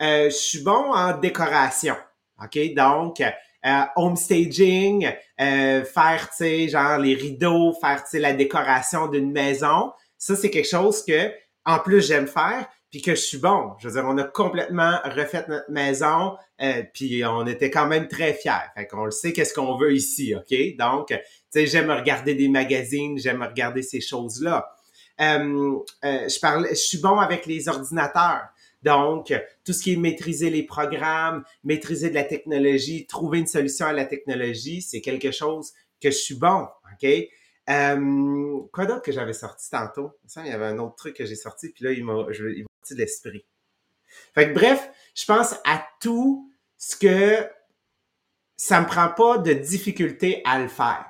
je 0.00 0.28
suis 0.30 0.62
bon 0.62 0.92
en 0.92 1.16
décoration. 1.18 1.96
OK? 2.42 2.74
Donc, 2.74 3.22
euh, 3.66 3.82
home 3.96 4.16
staging, 4.16 5.10
euh, 5.40 5.84
faire, 5.84 6.28
tu 6.30 6.36
sais, 6.36 6.68
genre 6.68 6.98
les 6.98 7.14
rideaux, 7.14 7.72
faire, 7.80 8.04
tu 8.04 8.10
sais, 8.10 8.18
la 8.18 8.34
décoration 8.34 9.06
d'une 9.08 9.32
maison. 9.32 9.90
Ça, 10.18 10.36
c'est 10.36 10.50
quelque 10.50 10.68
chose 10.68 11.02
que, 11.02 11.32
en 11.64 11.78
plus, 11.78 12.06
j'aime 12.06 12.26
faire, 12.26 12.66
puis 12.94 13.02
que 13.02 13.16
je 13.16 13.22
suis 13.22 13.38
bon. 13.38 13.72
Je 13.80 13.88
veux 13.88 13.94
dire, 13.94 14.04
on 14.08 14.16
a 14.18 14.22
complètement 14.22 15.00
refait 15.04 15.44
notre 15.48 15.68
maison, 15.68 16.36
euh, 16.62 16.84
puis 16.92 17.24
on 17.24 17.44
était 17.44 17.68
quand 17.68 17.88
même 17.88 18.06
très 18.06 18.34
fiers. 18.34 18.70
Fait 18.76 18.86
qu'on 18.86 19.06
le 19.06 19.10
sait 19.10 19.32
qu'est-ce 19.32 19.52
qu'on 19.52 19.76
veut 19.76 19.92
ici, 19.92 20.32
OK? 20.36 20.54
Donc, 20.78 21.08
tu 21.08 21.16
sais, 21.50 21.66
j'aime 21.66 21.90
regarder 21.90 22.36
des 22.36 22.48
magazines, 22.48 23.18
j'aime 23.18 23.42
regarder 23.42 23.82
ces 23.82 24.00
choses-là. 24.00 24.72
Euh, 25.20 25.80
je 26.04 26.38
parle, 26.38 26.68
je 26.70 26.76
suis 26.76 26.98
bon 26.98 27.18
avec 27.18 27.46
les 27.46 27.68
ordinateurs. 27.68 28.46
Donc, 28.84 29.34
tout 29.64 29.72
ce 29.72 29.82
qui 29.82 29.94
est 29.94 29.96
maîtriser 29.96 30.50
les 30.50 30.62
programmes, 30.62 31.42
maîtriser 31.64 32.10
de 32.10 32.14
la 32.14 32.22
technologie, 32.22 33.06
trouver 33.08 33.40
une 33.40 33.48
solution 33.48 33.86
à 33.86 33.92
la 33.92 34.04
technologie, 34.04 34.82
c'est 34.82 35.00
quelque 35.00 35.32
chose 35.32 35.72
que 36.00 36.12
je 36.12 36.16
suis 36.16 36.36
bon, 36.36 36.68
OK? 36.92 37.08
Euh, 37.70 38.60
quoi 38.72 38.86
d'autre 38.86 39.02
que 39.02 39.12
j'avais 39.12 39.32
sorti 39.32 39.70
tantôt? 39.70 40.12
il 40.36 40.46
y 40.46 40.50
avait 40.50 40.66
un 40.66 40.78
autre 40.78 40.96
truc 40.96 41.16
que 41.16 41.24
j'ai 41.24 41.36
sorti, 41.36 41.70
puis 41.70 41.84
là, 41.84 41.92
il 41.92 42.04
m'a 42.04 42.14
sorti 42.14 42.94
de 42.94 42.98
l'esprit. 42.98 43.44
Fait 44.34 44.48
que 44.48 44.54
bref, 44.54 44.90
je 45.14 45.24
pense 45.24 45.54
à 45.64 45.86
tout 46.00 46.52
ce 46.76 46.96
que 46.96 47.48
ça 48.56 48.80
me 48.80 48.86
prend 48.86 49.08
pas 49.08 49.38
de 49.38 49.52
difficulté 49.52 50.42
à 50.44 50.60
le 50.60 50.68
faire. 50.68 51.06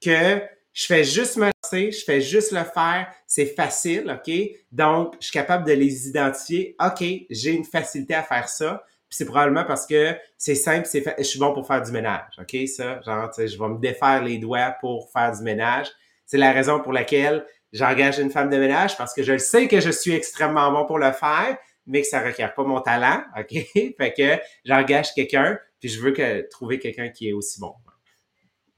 Que 0.00 0.40
je 0.72 0.86
fais 0.86 1.04
juste 1.04 1.36
me 1.36 1.50
lancer, 1.64 1.90
je 1.90 2.04
fais 2.04 2.20
juste 2.20 2.52
le 2.52 2.62
faire, 2.62 3.12
c'est 3.26 3.46
facile, 3.46 4.10
OK? 4.10 4.32
Donc, 4.72 5.14
je 5.20 5.26
suis 5.26 5.32
capable 5.32 5.66
de 5.66 5.72
les 5.72 6.08
identifier. 6.08 6.76
OK, 6.84 7.02
j'ai 7.30 7.52
une 7.52 7.64
facilité 7.64 8.14
à 8.14 8.22
faire 8.22 8.48
ça. 8.48 8.84
C'est 9.08 9.24
probablement 9.24 9.64
parce 9.64 9.86
que 9.86 10.16
c'est 10.36 10.54
simple, 10.54 10.86
c'est 10.86 11.04
je 11.18 11.22
suis 11.22 11.38
bon 11.38 11.52
pour 11.52 11.66
faire 11.66 11.82
du 11.82 11.92
ménage, 11.92 12.38
OK? 12.38 12.56
Ça, 12.68 13.00
genre, 13.02 13.30
je 13.36 13.58
vais 13.58 13.68
me 13.68 13.78
défaire 13.78 14.22
les 14.22 14.38
doigts 14.38 14.74
pour 14.80 15.10
faire 15.12 15.32
du 15.32 15.42
ménage. 15.42 15.88
C'est 16.26 16.38
la 16.38 16.52
raison 16.52 16.80
pour 16.80 16.92
laquelle 16.92 17.46
j'engage 17.72 18.18
une 18.18 18.30
femme 18.30 18.50
de 18.50 18.56
ménage 18.56 18.96
parce 18.96 19.14
que 19.14 19.22
je 19.22 19.38
sais 19.38 19.68
que 19.68 19.80
je 19.80 19.90
suis 19.90 20.12
extrêmement 20.12 20.72
bon 20.72 20.86
pour 20.86 20.98
le 20.98 21.12
faire, 21.12 21.56
mais 21.86 22.02
que 22.02 22.08
ça 22.08 22.20
requiert 22.20 22.54
pas 22.54 22.64
mon 22.64 22.80
talent, 22.80 23.22
OK? 23.38 23.52
fait 23.96 24.14
que 24.16 24.42
j'engage 24.64 25.14
quelqu'un, 25.14 25.58
puis 25.80 25.88
je 25.88 26.00
veux 26.00 26.12
que, 26.12 26.48
trouver 26.48 26.78
quelqu'un 26.78 27.08
qui 27.08 27.28
est 27.28 27.32
aussi 27.32 27.60
bon 27.60 27.72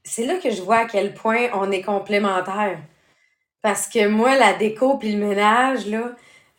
c'est 0.08 0.26
là 0.26 0.36
que 0.36 0.50
je 0.50 0.62
vois 0.62 0.78
à 0.78 0.84
quel 0.86 1.14
point 1.14 1.48
on 1.52 1.70
est 1.70 1.82
complémentaires. 1.82 2.78
Parce 3.62 3.86
que 3.88 4.08
moi, 4.08 4.36
la 4.36 4.54
déco 4.54 4.96
puis 4.96 5.12
le 5.12 5.26
ménage, 5.26 5.86
là, 5.86 6.12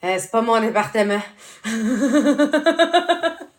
euh, 0.03 0.15
c'est 0.17 0.31
pas 0.31 0.41
mon 0.41 0.59
département. 0.61 1.21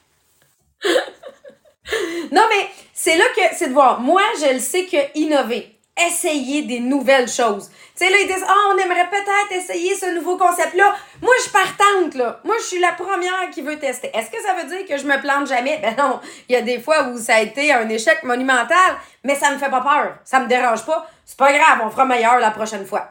non, 2.33 2.43
mais 2.49 2.69
c'est 2.93 3.17
là 3.17 3.25
que 3.35 3.57
c'est 3.57 3.69
de 3.69 3.73
voir. 3.73 4.01
Moi, 4.01 4.23
je 4.41 4.55
le 4.55 4.61
sais 4.61 4.85
que 4.85 5.19
innover, 5.19 5.81
essayer 6.07 6.63
des 6.63 6.81
nouvelles 6.81 7.29
choses. 7.29 7.71
Tu 7.97 8.07
sais, 8.07 8.11
là, 8.11 8.17
ils 8.21 8.27
disent, 8.27 8.45
ah, 8.47 8.73
on 8.73 8.79
aimerait 8.79 9.11
peut-être 9.11 9.53
essayer 9.53 9.95
ce 9.95 10.15
nouveau 10.15 10.37
concept-là. 10.37 10.97
Moi, 11.21 11.35
je 11.45 11.51
partante, 11.51 12.15
là. 12.15 12.41
Moi, 12.45 12.57
je 12.59 12.65
suis 12.65 12.81
la 12.81 12.93
première 12.93 13.51
qui 13.53 13.63
veut 13.63 13.79
tester. 13.79 14.11
Est-ce 14.15 14.31
que 14.31 14.41
ça 14.43 14.55
veut 14.55 14.69
dire 14.69 14.87
que 14.87 14.97
je 14.97 15.07
me 15.07 15.21
plante 15.21 15.47
jamais? 15.47 15.79
Ben 15.83 15.95
non. 15.99 16.21
Il 16.49 16.55
y 16.55 16.57
a 16.57 16.63
des 16.63 16.81
fois 16.81 17.09
où 17.09 17.19
ça 17.19 17.37
a 17.37 17.41
été 17.41 17.73
un 17.73 17.89
échec 17.89 18.23
monumental, 18.23 18.97
mais 19.25 19.35
ça 19.35 19.51
me 19.51 19.59
fait 19.59 19.69
pas 19.69 19.83
peur. 19.83 20.15
Ça 20.25 20.41
me 20.41 20.47
dérange 20.47 20.87
pas. 20.87 21.11
C'est 21.27 21.37
pas 21.37 21.53
grave, 21.53 21.81
on 21.85 21.91
fera 21.91 22.07
meilleur 22.07 22.39
la 22.39 22.51
prochaine 22.51 22.87
fois. 22.87 23.11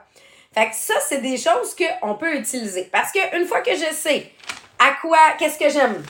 Fait 0.54 0.70
que 0.70 0.76
ça, 0.76 0.96
c'est 1.08 1.22
des 1.22 1.38
choses 1.38 1.76
qu'on 1.76 2.16
peut 2.16 2.36
utiliser. 2.36 2.90
Parce 2.92 3.12
qu'une 3.12 3.46
fois 3.46 3.62
que 3.62 3.76
je 3.76 3.94
sais 3.94 4.32
à 4.80 4.94
quoi, 5.02 5.18
qu'est-ce 5.38 5.60
que 5.60 5.70
j'aime, 5.70 6.04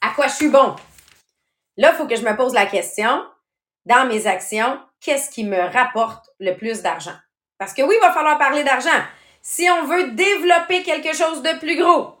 à 0.00 0.10
quoi 0.10 0.26
je 0.26 0.34
suis 0.34 0.48
bon, 0.48 0.74
là, 1.78 1.92
il 1.92 1.96
faut 1.96 2.06
que 2.06 2.16
je 2.16 2.22
me 2.22 2.36
pose 2.36 2.52
la 2.52 2.66
question, 2.66 3.24
dans 3.86 4.06
mes 4.06 4.26
actions, 4.26 4.78
qu'est-ce 5.00 5.30
qui 5.30 5.44
me 5.44 5.60
rapporte 5.72 6.28
le 6.38 6.54
plus 6.56 6.82
d'argent? 6.82 7.16
Parce 7.56 7.72
que 7.72 7.82
oui, 7.82 7.94
il 7.96 8.00
va 8.00 8.12
falloir 8.12 8.36
parler 8.36 8.64
d'argent. 8.64 9.02
Si 9.40 9.68
on 9.70 9.86
veut 9.86 10.10
développer 10.10 10.82
quelque 10.82 11.14
chose 11.14 11.42
de 11.42 11.58
plus 11.58 11.76
gros, 11.76 12.18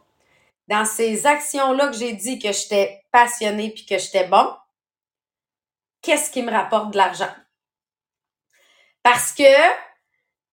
dans 0.68 0.84
ces 0.84 1.26
actions-là 1.26 1.88
que 1.88 1.96
j'ai 1.96 2.12
dit 2.12 2.38
que 2.38 2.52
j'étais 2.52 3.02
passionnée 3.10 3.70
puis 3.70 3.84
que 3.84 3.98
j'étais 3.98 4.26
bon, 4.26 4.50
qu'est-ce 6.02 6.30
qui 6.30 6.42
me 6.42 6.50
rapporte 6.50 6.92
de 6.92 6.96
l'argent? 6.96 7.32
Parce 9.02 9.32
que 9.32 9.42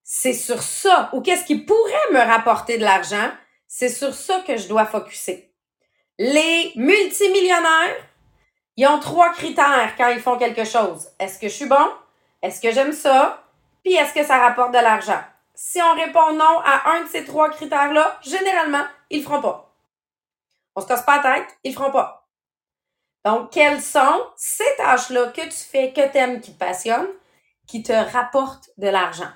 c'est 0.03 0.33
sur 0.33 0.62
ça, 0.62 1.09
ou 1.13 1.21
qu'est-ce 1.21 1.45
qui 1.45 1.59
pourrait 1.59 2.12
me 2.12 2.19
rapporter 2.19 2.77
de 2.77 2.83
l'argent, 2.83 3.31
c'est 3.67 3.89
sur 3.89 4.13
ça 4.13 4.41
que 4.41 4.57
je 4.57 4.67
dois 4.67 4.85
focuser. 4.85 5.53
Les 6.17 6.71
multimillionnaires, 6.75 7.95
ils 8.77 8.88
ont 8.88 9.00
trois 9.00 9.32
critères 9.32 9.96
quand 9.98 10.10
ils 10.10 10.20
font 10.20 10.38
quelque 10.38 10.65
chose. 10.65 11.10
Est-ce 11.20 11.39
que 11.39 11.48
je 11.48 11.53
suis 11.53 11.67
bon? 11.67 11.89
Est-ce 12.41 12.62
que 12.62 12.72
j'aime 12.72 12.94
ça? 12.94 13.44
Puis 13.84 13.94
est-ce 13.94 14.13
que 14.13 14.24
ça 14.24 14.39
rapporte 14.39 14.74
de 14.74 14.79
l'argent? 14.79 15.22
Si 15.53 15.82
on 15.82 15.96
répond 15.96 16.34
non 16.34 16.60
à 16.63 16.91
un 16.91 17.03
de 17.03 17.08
ces 17.08 17.24
trois 17.24 17.50
critères-là, 17.50 18.20
généralement, 18.22 18.84
ils 19.10 19.20
le 19.20 19.24
feront 19.24 19.41
pas. 19.41 19.74
On 20.75 20.82
se 20.82 20.88
casse 20.88 21.05
pas 21.05 21.17
la 21.17 21.36
tête, 21.36 21.58
ils 21.63 21.72
le 21.72 21.75
feront 21.77 21.91
pas. 21.91 22.27
Donc, 23.24 23.51
quelles 23.51 23.82
sont 23.82 24.24
ces 24.36 24.75
tâches-là 24.77 25.27
que 25.27 25.41
tu 25.41 25.51
fais, 25.51 25.94
que 25.94 26.12
tu 26.12 26.17
aimes, 26.17 26.41
qui 26.41 26.53
te 26.53 26.60
passionnent, 26.60 27.08
qui 27.67 27.82
te 27.82 27.94
rapportent 27.94 28.70
de 28.77 28.88
l'argent? 28.88 29.32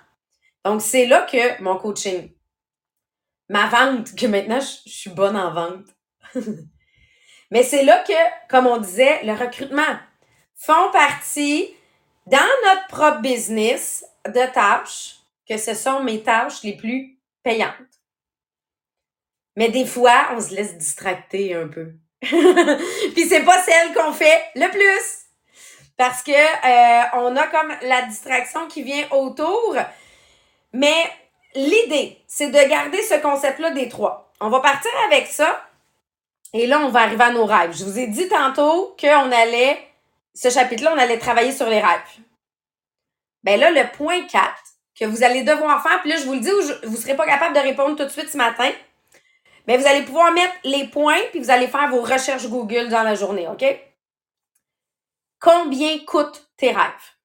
Donc, 0.65 0.81
c'est 0.81 1.07
là 1.07 1.23
que 1.23 1.61
mon 1.63 1.77
coaching, 1.77 2.31
ma 3.47 3.67
vente, 3.67 4.15
que 4.15 4.27
maintenant 4.27 4.59
je, 4.59 4.89
suis 4.89 5.09
bonne 5.09 5.37
en 5.37 5.53
vente. 5.53 5.85
Mais 7.51 7.63
c'est 7.63 7.83
là 7.83 8.03
que, 8.07 8.47
comme 8.49 8.67
on 8.67 8.77
disait, 8.77 9.23
le 9.23 9.33
recrutement 9.33 9.97
font 10.55 10.91
partie 10.91 11.73
dans 12.27 12.37
notre 12.65 12.87
propre 12.87 13.21
business 13.21 14.05
de 14.27 14.51
tâches, 14.53 15.15
que 15.47 15.57
ce 15.57 15.73
sont 15.73 16.03
mes 16.03 16.21
tâches 16.21 16.61
les 16.63 16.77
plus 16.77 17.17
payantes. 17.43 17.73
Mais 19.55 19.69
des 19.69 19.85
fois, 19.85 20.29
on 20.33 20.41
se 20.41 20.53
laisse 20.53 20.77
distracter 20.77 21.55
un 21.55 21.67
peu. 21.67 21.91
Puis 22.21 23.27
c'est 23.27 23.43
pas 23.43 23.61
celle 23.63 23.93
qu'on 23.93 24.13
fait 24.13 24.43
le 24.55 24.69
plus. 24.69 25.25
Parce 25.97 26.23
que 26.23 26.31
euh, 26.31 27.03
on 27.13 27.35
a 27.35 27.47
comme 27.47 27.73
la 27.81 28.03
distraction 28.03 28.67
qui 28.67 28.83
vient 28.83 29.05
autour. 29.11 29.75
Mais 30.71 31.03
l'idée, 31.55 32.21
c'est 32.27 32.51
de 32.51 32.69
garder 32.69 33.01
ce 33.01 33.15
concept-là 33.15 33.71
des 33.71 33.89
trois. 33.89 34.31
On 34.39 34.49
va 34.49 34.59
partir 34.59 34.91
avec 35.07 35.27
ça. 35.27 35.68
Et 36.53 36.65
là, 36.67 36.79
on 36.79 36.89
va 36.89 37.01
arriver 37.01 37.23
à 37.23 37.31
nos 37.31 37.45
rêves. 37.45 37.77
Je 37.77 37.85
vous 37.85 37.99
ai 37.99 38.07
dit 38.07 38.27
tantôt 38.27 38.95
qu'on 38.99 39.31
allait 39.31 39.79
ce 40.33 40.49
chapitre-là, 40.49 40.93
on 40.95 40.97
allait 40.97 41.19
travailler 41.19 41.51
sur 41.51 41.69
les 41.69 41.79
rêves. 41.79 42.01
Ben 43.43 43.59
là, 43.59 43.71
le 43.71 43.91
point 43.91 44.25
4 44.25 44.53
que 44.99 45.05
vous 45.05 45.23
allez 45.23 45.43
devoir 45.43 45.81
faire, 45.81 46.01
puis 46.01 46.09
là, 46.09 46.17
je 46.17 46.25
vous 46.25 46.33
le 46.33 46.39
dis, 46.39 46.51
vous 46.83 46.91
ne 46.91 46.97
serez 46.97 47.15
pas 47.15 47.25
capable 47.25 47.55
de 47.55 47.61
répondre 47.61 47.95
tout 47.95 48.03
de 48.03 48.09
suite 48.09 48.29
ce 48.29 48.37
matin, 48.37 48.69
mais 49.65 49.77
vous 49.77 49.87
allez 49.87 50.03
pouvoir 50.03 50.31
mettre 50.33 50.55
les 50.63 50.87
points, 50.87 51.21
puis 51.31 51.39
vous 51.39 51.51
allez 51.51 51.67
faire 51.67 51.89
vos 51.89 52.01
recherches 52.01 52.47
Google 52.47 52.89
dans 52.89 53.03
la 53.03 53.15
journée, 53.15 53.47
OK? 53.47 53.63
Combien 55.39 55.99
coûtent 55.99 56.49
tes 56.57 56.71
rêves? 56.71 57.15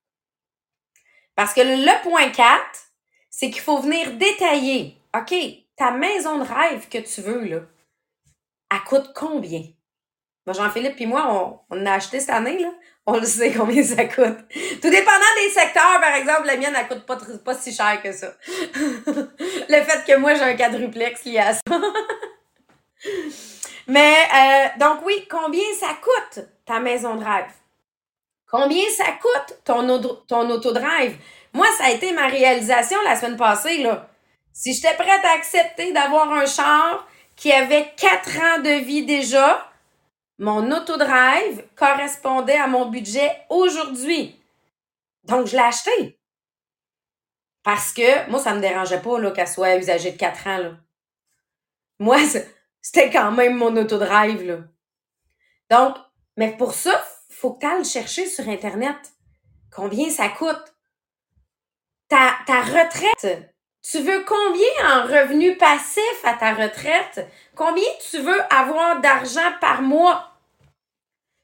Parce 1.35 1.53
que 1.53 1.63
le 1.63 2.03
point 2.03 2.31
4, 2.31 2.63
c'est 3.31 3.51
qu'il 3.51 3.63
faut 3.63 3.79
venir 3.79 4.13
détailler. 4.13 4.97
OK, 5.17 5.35
ta 5.77 5.91
maison 5.91 6.39
de 6.39 6.45
rêve 6.45 6.89
que 6.89 6.99
tu 6.99 7.23
veux, 7.23 7.45
là, 7.45 7.61
elle 8.75 8.85
coûte 8.85 9.13
combien? 9.15 9.63
Jean-Philippe 10.53 11.01
et 11.01 11.07
moi, 11.07 11.63
on, 11.71 11.87
a 11.87 11.93
acheté 11.93 12.21
cette 12.21 12.31
année, 12.31 12.59
là. 12.59 12.69
On 13.07 13.19
le 13.19 13.27
sait 13.27 13.53
combien 13.53 13.83
ça 13.83 14.05
coûte. 14.05 14.39
Tout 14.81 14.91
dépendant 14.91 15.35
des 15.43 15.51
secteurs, 15.51 16.01
par 16.01 16.15
exemple, 16.15 16.47
la 16.47 16.57
mienne, 16.57 16.75
elle 16.79 16.89
coûte 16.89 17.05
pas, 17.07 17.19
pas 17.45 17.55
si 17.55 17.73
cher 17.73 18.03
que 18.03 18.13
ça. 18.13 18.29
le 18.87 19.83
fait 19.83 20.05
que 20.07 20.17
moi, 20.17 20.35
j'ai 20.35 20.43
un 20.43 20.55
quadruplex 20.55 21.25
lié 21.25 21.39
à 21.39 21.55
ça. 21.55 21.61
Mais, 23.87 24.15
euh, 24.35 24.69
donc 24.79 25.05
oui, 25.05 25.27
combien 25.31 25.65
ça 25.79 25.89
coûte 26.03 26.45
ta 26.65 26.81
maison 26.81 27.17
de 27.17 27.25
rêve? 27.25 27.53
Combien 28.51 28.85
ça 28.97 29.13
coûte 29.21 29.59
ton, 29.65 30.01
ton 30.27 30.49
autodrive? 30.51 31.17
Moi, 31.53 31.67
ça 31.77 31.85
a 31.87 31.91
été 31.91 32.13
ma 32.13 32.27
réalisation 32.27 32.99
la 33.05 33.17
semaine 33.17 33.37
passée, 33.37 33.83
là. 33.83 34.09
Si 34.53 34.73
j'étais 34.73 34.95
prête 34.95 35.25
à 35.25 35.33
accepter 35.37 35.93
d'avoir 35.93 36.33
un 36.33 36.47
char 36.47 37.07
qui 37.37 37.53
avait 37.53 37.93
quatre 37.97 38.39
ans 38.39 38.61
de 38.61 38.85
vie 38.85 39.05
déjà, 39.05 39.71
mon 40.39 40.71
autodrive 40.73 41.65
correspondait 41.77 42.59
à 42.59 42.67
mon 42.67 42.87
budget 42.87 43.31
aujourd'hui. 43.51 44.41
Donc, 45.25 45.47
je 45.47 45.53
l'ai 45.53 45.63
acheté. 45.63 46.19
Parce 47.63 47.93
que 47.93 48.31
moi, 48.31 48.39
ça 48.41 48.55
me 48.55 48.61
dérangeait 48.61 49.01
pas 49.01 49.31
qu'elle 49.33 49.49
soit 49.49 49.77
usagée 49.77 50.13
de 50.13 50.19
4 50.19 50.47
ans. 50.47 50.59
Là. 50.59 50.73
Moi, 51.99 52.19
c'était 52.83 53.11
quand 53.11 53.33
même 53.33 53.57
mon 53.57 53.77
autodrive. 53.77 54.43
Là. 54.43 54.59
Donc, 55.71 55.97
mais 56.37 56.57
pour 56.57 56.75
ça, 56.75 57.03
faut 57.31 57.55
que 57.55 57.61
tu 57.61 57.67
ailles 57.67 57.79
le 57.79 57.85
chercher 57.85 58.27
sur 58.27 58.49
Internet. 58.49 58.97
Combien 59.75 60.11
ça 60.11 60.29
coûte? 60.29 60.75
Ta, 62.09 62.35
ta 62.47 62.61
retraite, 62.61 63.54
tu 63.91 64.01
veux 64.01 64.25
combien 64.25 64.97
en 64.97 65.03
revenu 65.03 65.57
passif 65.57 66.25
à 66.25 66.33
ta 66.33 66.55
retraite? 66.55 67.29
Combien 67.55 67.85
tu 68.11 68.19
veux 68.19 68.41
avoir 68.51 69.01
d'argent 69.01 69.53
par 69.61 69.83
mois? 69.83 70.31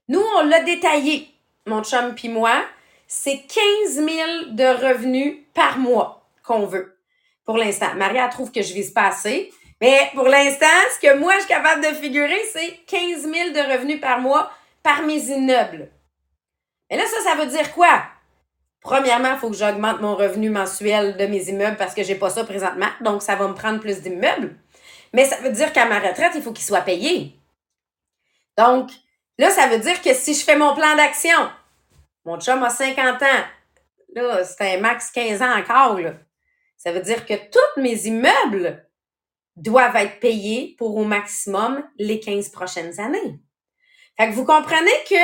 Nous, 0.08 0.24
on 0.38 0.42
l'a 0.44 0.60
détaillé, 0.60 1.28
mon 1.66 1.84
chum 1.84 2.14
puis 2.14 2.28
moi. 2.28 2.64
C'est 3.06 3.42
15 3.84 3.94
000 3.94 4.06
de 4.52 4.86
revenus 4.86 5.38
par 5.52 5.78
mois 5.78 6.26
qu'on 6.42 6.64
veut. 6.64 6.96
Pour 7.44 7.58
l'instant. 7.58 7.94
Maria 7.96 8.28
trouve 8.28 8.50
que 8.50 8.62
je 8.62 8.72
vise 8.72 8.90
pas 8.90 9.08
assez. 9.08 9.52
Mais 9.80 10.10
pour 10.14 10.28
l'instant, 10.28 10.66
ce 10.94 11.00
que 11.00 11.16
moi, 11.16 11.34
je 11.34 11.40
suis 11.40 11.48
capable 11.48 11.82
de 11.82 11.94
figurer, 11.94 12.40
c'est 12.52 12.80
15 12.86 13.22
000 13.22 13.32
de 13.50 13.72
revenus 13.72 14.00
par 14.00 14.20
mois 14.20 14.50
par 14.82 15.02
mes 15.02 15.20
immeubles. 15.30 15.90
Et 16.88 16.96
là, 16.96 17.04
ça, 17.06 17.20
ça 17.22 17.34
veut 17.34 17.46
dire 17.46 17.72
quoi? 17.74 18.02
Premièrement, 18.80 19.32
il 19.32 19.38
faut 19.38 19.50
que 19.50 19.56
j'augmente 19.56 20.00
mon 20.00 20.16
revenu 20.16 20.48
mensuel 20.48 21.16
de 21.16 21.26
mes 21.26 21.48
immeubles 21.48 21.76
parce 21.76 21.94
que 21.94 22.02
j'ai 22.02 22.14
pas 22.14 22.30
ça 22.30 22.44
présentement. 22.44 22.88
Donc, 23.02 23.22
ça 23.22 23.36
va 23.36 23.46
me 23.46 23.54
prendre 23.54 23.80
plus 23.80 24.00
d'immeubles. 24.00 24.56
Mais 25.12 25.24
ça 25.26 25.36
veut 25.36 25.52
dire 25.52 25.72
qu'à 25.72 25.86
ma 25.86 25.98
retraite, 25.98 26.32
il 26.34 26.42
faut 26.42 26.52
qu'il 26.52 26.64
soit 26.64 26.80
payé. 26.80 27.36
Donc, 28.56 28.90
là, 29.38 29.50
ça 29.50 29.66
veut 29.66 29.78
dire 29.78 30.00
que 30.00 30.14
si 30.14 30.34
je 30.34 30.44
fais 30.44 30.56
mon 30.56 30.74
plan 30.74 30.96
d'action, 30.96 31.50
mon 32.24 32.38
chum 32.40 32.62
a 32.62 32.70
50 32.70 33.22
ans, 33.22 33.44
là, 34.14 34.44
c'est 34.44 34.76
un 34.76 34.80
max 34.80 35.10
15 35.10 35.42
ans 35.42 35.58
encore, 35.58 36.00
là. 36.00 36.14
Ça 36.76 36.92
veut 36.92 37.00
dire 37.00 37.26
que 37.26 37.34
tous 37.34 37.80
mes 37.80 38.06
immeubles 38.06 38.88
doivent 39.56 39.96
être 39.96 40.20
payés 40.20 40.74
pour 40.78 40.96
au 40.96 41.04
maximum 41.04 41.84
les 41.98 42.20
15 42.20 42.48
prochaines 42.48 42.98
années. 42.98 43.38
Fait 44.18 44.28
que 44.28 44.32
vous 44.32 44.46
comprenez 44.46 44.90
que 45.08 45.14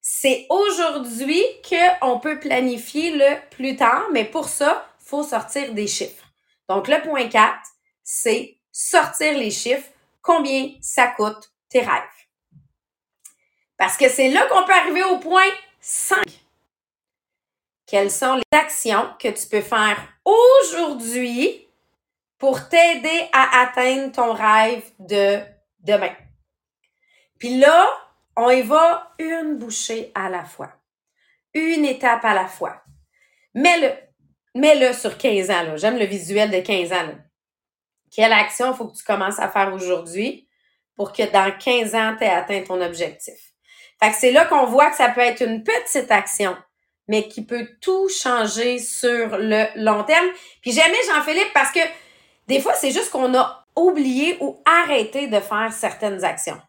c'est 0.00 0.46
aujourd'hui 0.48 1.42
qu'on 1.68 2.18
peut 2.18 2.40
planifier 2.40 3.12
le 3.12 3.36
plus 3.50 3.76
tard, 3.76 4.08
mais 4.12 4.24
pour 4.24 4.48
ça, 4.48 4.88
il 5.00 5.06
faut 5.06 5.22
sortir 5.22 5.74
des 5.74 5.86
chiffres. 5.86 6.26
Donc, 6.68 6.88
le 6.88 7.02
point 7.02 7.28
4, 7.28 7.58
c'est 8.02 8.58
sortir 8.72 9.36
les 9.36 9.50
chiffres, 9.50 9.88
combien 10.22 10.72
ça 10.80 11.08
coûte 11.08 11.52
tes 11.68 11.80
rêves. 11.80 12.02
Parce 13.76 13.96
que 13.96 14.08
c'est 14.08 14.28
là 14.28 14.46
qu'on 14.46 14.64
peut 14.64 14.72
arriver 14.72 15.02
au 15.04 15.18
point 15.18 15.50
5. 15.80 16.18
Quelles 17.86 18.10
sont 18.10 18.36
les 18.36 18.58
actions 18.58 19.10
que 19.18 19.28
tu 19.28 19.46
peux 19.48 19.62
faire 19.62 19.98
aujourd'hui 20.24 21.66
pour 22.38 22.68
t'aider 22.68 23.28
à 23.32 23.62
atteindre 23.62 24.12
ton 24.12 24.32
rêve 24.32 24.84
de 24.98 25.40
demain? 25.80 26.14
Puis 27.38 27.58
là, 27.58 27.90
on 28.36 28.50
y 28.50 28.62
va 28.62 29.12
une 29.18 29.56
bouchée 29.56 30.12
à 30.14 30.28
la 30.28 30.44
fois. 30.44 30.72
Une 31.54 31.84
étape 31.84 32.24
à 32.24 32.34
la 32.34 32.46
fois. 32.46 32.82
Mets-le, 33.54 33.92
mets-le 34.54 34.92
sur 34.92 35.18
15 35.18 35.50
ans. 35.50 35.76
J'aime 35.76 35.98
le 35.98 36.04
visuel 36.04 36.50
de 36.50 36.60
15 36.60 36.92
ans. 36.92 37.14
Quelle 38.10 38.32
action 38.32 38.74
faut 38.74 38.88
que 38.88 38.96
tu 38.96 39.04
commences 39.04 39.38
à 39.38 39.48
faire 39.48 39.72
aujourd'hui 39.72 40.48
pour 40.96 41.12
que 41.12 41.30
dans 41.30 41.56
15 41.56 41.94
ans, 41.94 42.14
tu 42.16 42.24
aies 42.24 42.30
atteint 42.30 42.62
ton 42.62 42.80
objectif? 42.80 43.52
Fait 44.02 44.10
que 44.10 44.16
c'est 44.16 44.32
là 44.32 44.46
qu'on 44.46 44.66
voit 44.66 44.90
que 44.90 44.96
ça 44.96 45.10
peut 45.10 45.20
être 45.20 45.42
une 45.42 45.62
petite 45.62 46.10
action, 46.10 46.56
mais 47.08 47.28
qui 47.28 47.44
peut 47.44 47.68
tout 47.80 48.08
changer 48.08 48.78
sur 48.78 49.36
le 49.36 49.66
long 49.76 50.04
terme. 50.04 50.26
Puis 50.62 50.72
j'aimais 50.72 51.02
Jean-Philippe 51.06 51.52
parce 51.52 51.70
que 51.72 51.80
des 52.46 52.60
fois, 52.60 52.74
c'est 52.74 52.90
juste 52.90 53.10
qu'on 53.10 53.34
a 53.34 53.66
oublié 53.76 54.36
ou 54.40 54.62
arrêté 54.64 55.28
de 55.28 55.38
faire 55.38 55.72
certaines 55.72 56.24
actions. 56.24 56.60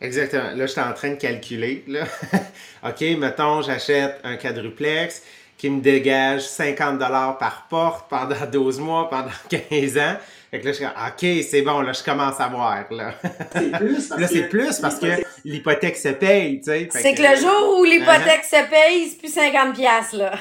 Exactement. 0.00 0.52
Là, 0.54 0.66
j'étais 0.66 0.80
en 0.80 0.92
train 0.92 1.10
de 1.10 1.16
calculer. 1.16 1.84
Là. 1.86 2.04
OK, 2.88 3.00
mettons, 3.18 3.62
j'achète 3.62 4.18
un 4.24 4.36
quadruplex 4.36 5.22
qui 5.58 5.68
me 5.68 5.82
dégage 5.82 6.40
50 6.40 6.98
dollars 6.98 7.36
par 7.36 7.66
porte 7.68 8.08
pendant 8.08 8.46
12 8.52 8.80
mois, 8.80 9.10
pendant 9.10 9.30
15 9.50 9.98
ans. 9.98 10.16
Fait 10.50 10.58
que 10.58 10.64
là, 10.66 10.72
je 10.72 10.76
suis 10.78 10.86
OK, 10.86 11.44
c'est 11.48 11.62
bon, 11.62 11.80
là, 11.82 11.92
je 11.92 12.02
commence 12.02 12.40
à 12.40 12.48
voir. 12.48 12.84
Là, 12.90 13.14
c'est 13.52 13.70
plus 13.78 14.08
parce, 14.08 14.20
là, 14.20 14.26
c'est 14.26 14.48
plus 14.48 14.78
parce 14.80 14.98
que 14.98 15.06
l'hypothèque 15.44 15.96
se 15.96 16.08
paye, 16.08 16.58
tu 16.58 16.64
sais. 16.64 16.88
C'est 16.90 17.14
que, 17.14 17.22
le 17.22 17.36
jour 17.40 17.78
où 17.78 17.84
l'hypothèque 17.84 18.42
uh-huh. 18.50 18.64
se 18.64 18.70
paye, 18.70 19.08
c'est 19.10 19.18
plus 19.18 19.32
50 19.32 19.76
pièces 19.76 20.12
là. 20.12 20.32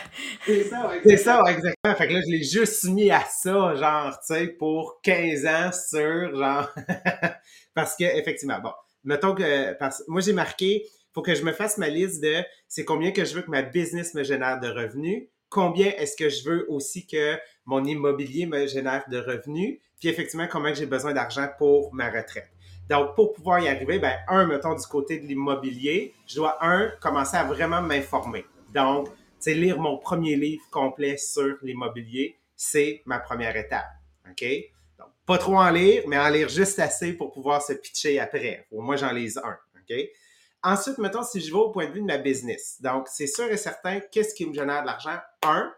C'est 0.47 0.63
ça, 0.63 0.89
exactement. 0.95 1.01
C'est 1.05 1.17
ça, 1.17 1.43
exactement. 1.47 1.95
Fait 1.95 2.07
que 2.07 2.13
là, 2.13 2.21
je 2.25 2.31
l'ai 2.31 2.43
juste 2.43 2.85
mis 2.85 3.11
à 3.11 3.23
ça, 3.29 3.75
genre, 3.75 4.19
tu 4.25 4.33
sais, 4.33 4.47
pour 4.47 4.99
15 5.03 5.45
ans 5.45 5.69
sur, 5.71 6.35
genre... 6.35 6.73
parce 7.75 7.95
que, 7.95 8.05
effectivement, 8.05 8.57
bon 8.63 8.71
mettons 9.03 9.35
que, 9.35 9.73
parce, 9.73 10.03
moi 10.07 10.21
j'ai 10.21 10.33
marqué, 10.33 10.85
faut 11.13 11.21
que 11.21 11.35
je 11.35 11.43
me 11.43 11.51
fasse 11.51 11.77
ma 11.77 11.89
liste 11.89 12.21
de 12.21 12.35
c'est 12.67 12.85
combien 12.85 13.11
que 13.11 13.25
je 13.25 13.33
veux 13.35 13.41
que 13.41 13.51
ma 13.51 13.61
business 13.61 14.13
me 14.13 14.23
génère 14.23 14.59
de 14.59 14.67
revenus, 14.67 15.27
combien 15.49 15.87
est-ce 15.87 16.15
que 16.15 16.29
je 16.29 16.47
veux 16.47 16.65
aussi 16.69 17.07
que 17.07 17.37
mon 17.65 17.83
immobilier 17.83 18.45
me 18.45 18.67
génère 18.67 19.03
de 19.09 19.17
revenus, 19.17 19.79
puis 19.99 20.09
effectivement 20.09 20.47
combien 20.49 20.73
j'ai 20.73 20.85
besoin 20.85 21.13
d'argent 21.13 21.47
pour 21.57 21.93
ma 21.93 22.09
retraite. 22.09 22.49
Donc, 22.89 23.15
pour 23.15 23.33
pouvoir 23.33 23.59
y 23.59 23.67
arriver, 23.67 23.99
ben, 23.99 24.15
un, 24.27 24.47
mettons 24.47 24.73
du 24.73 24.85
côté 24.87 25.19
de 25.19 25.27
l'immobilier, 25.27 26.13
je 26.25 26.35
dois, 26.37 26.57
un, 26.65 26.91
commencer 26.99 27.37
à 27.37 27.43
vraiment 27.43 27.83
m'informer. 27.83 28.45
Donc, 28.73 29.09
sais, 29.39 29.53
lire 29.53 29.79
mon 29.79 29.97
premier 29.97 30.35
livre 30.35 30.63
complet 30.71 31.17
sur 31.17 31.57
l'immobilier, 31.61 32.37
c'est 32.55 33.01
ma 33.05 33.19
première 33.19 33.55
étape. 33.55 33.87
OK? 34.29 34.45
Pas 35.29 35.37
trop 35.37 35.59
en 35.59 35.69
lire, 35.69 36.05
mais 36.07 36.17
en 36.17 36.27
lire 36.27 36.49
juste 36.49 36.79
assez 36.79 37.13
pour 37.13 37.31
pouvoir 37.31 37.61
se 37.61 37.73
pitcher 37.73 38.19
après. 38.19 38.65
Au 38.71 38.81
moins, 38.81 38.95
j'en 38.95 39.11
lise 39.11 39.37
un. 39.37 39.59
Ensuite, 40.63 40.97
mettons, 40.97 41.21
si 41.21 41.39
je 41.39 41.51
vais 41.51 41.59
au 41.59 41.69
point 41.69 41.85
de 41.85 41.91
vue 41.91 42.01
de 42.01 42.05
ma 42.07 42.17
business. 42.17 42.81
Donc, 42.81 43.07
c'est 43.07 43.27
sûr 43.27 43.45
et 43.45 43.55
certain, 43.55 43.99
qu'est-ce 44.11 44.33
qui 44.33 44.47
me 44.47 44.55
génère 44.55 44.81
de 44.81 44.87
l'argent? 44.87 45.19
Un, 45.43 45.71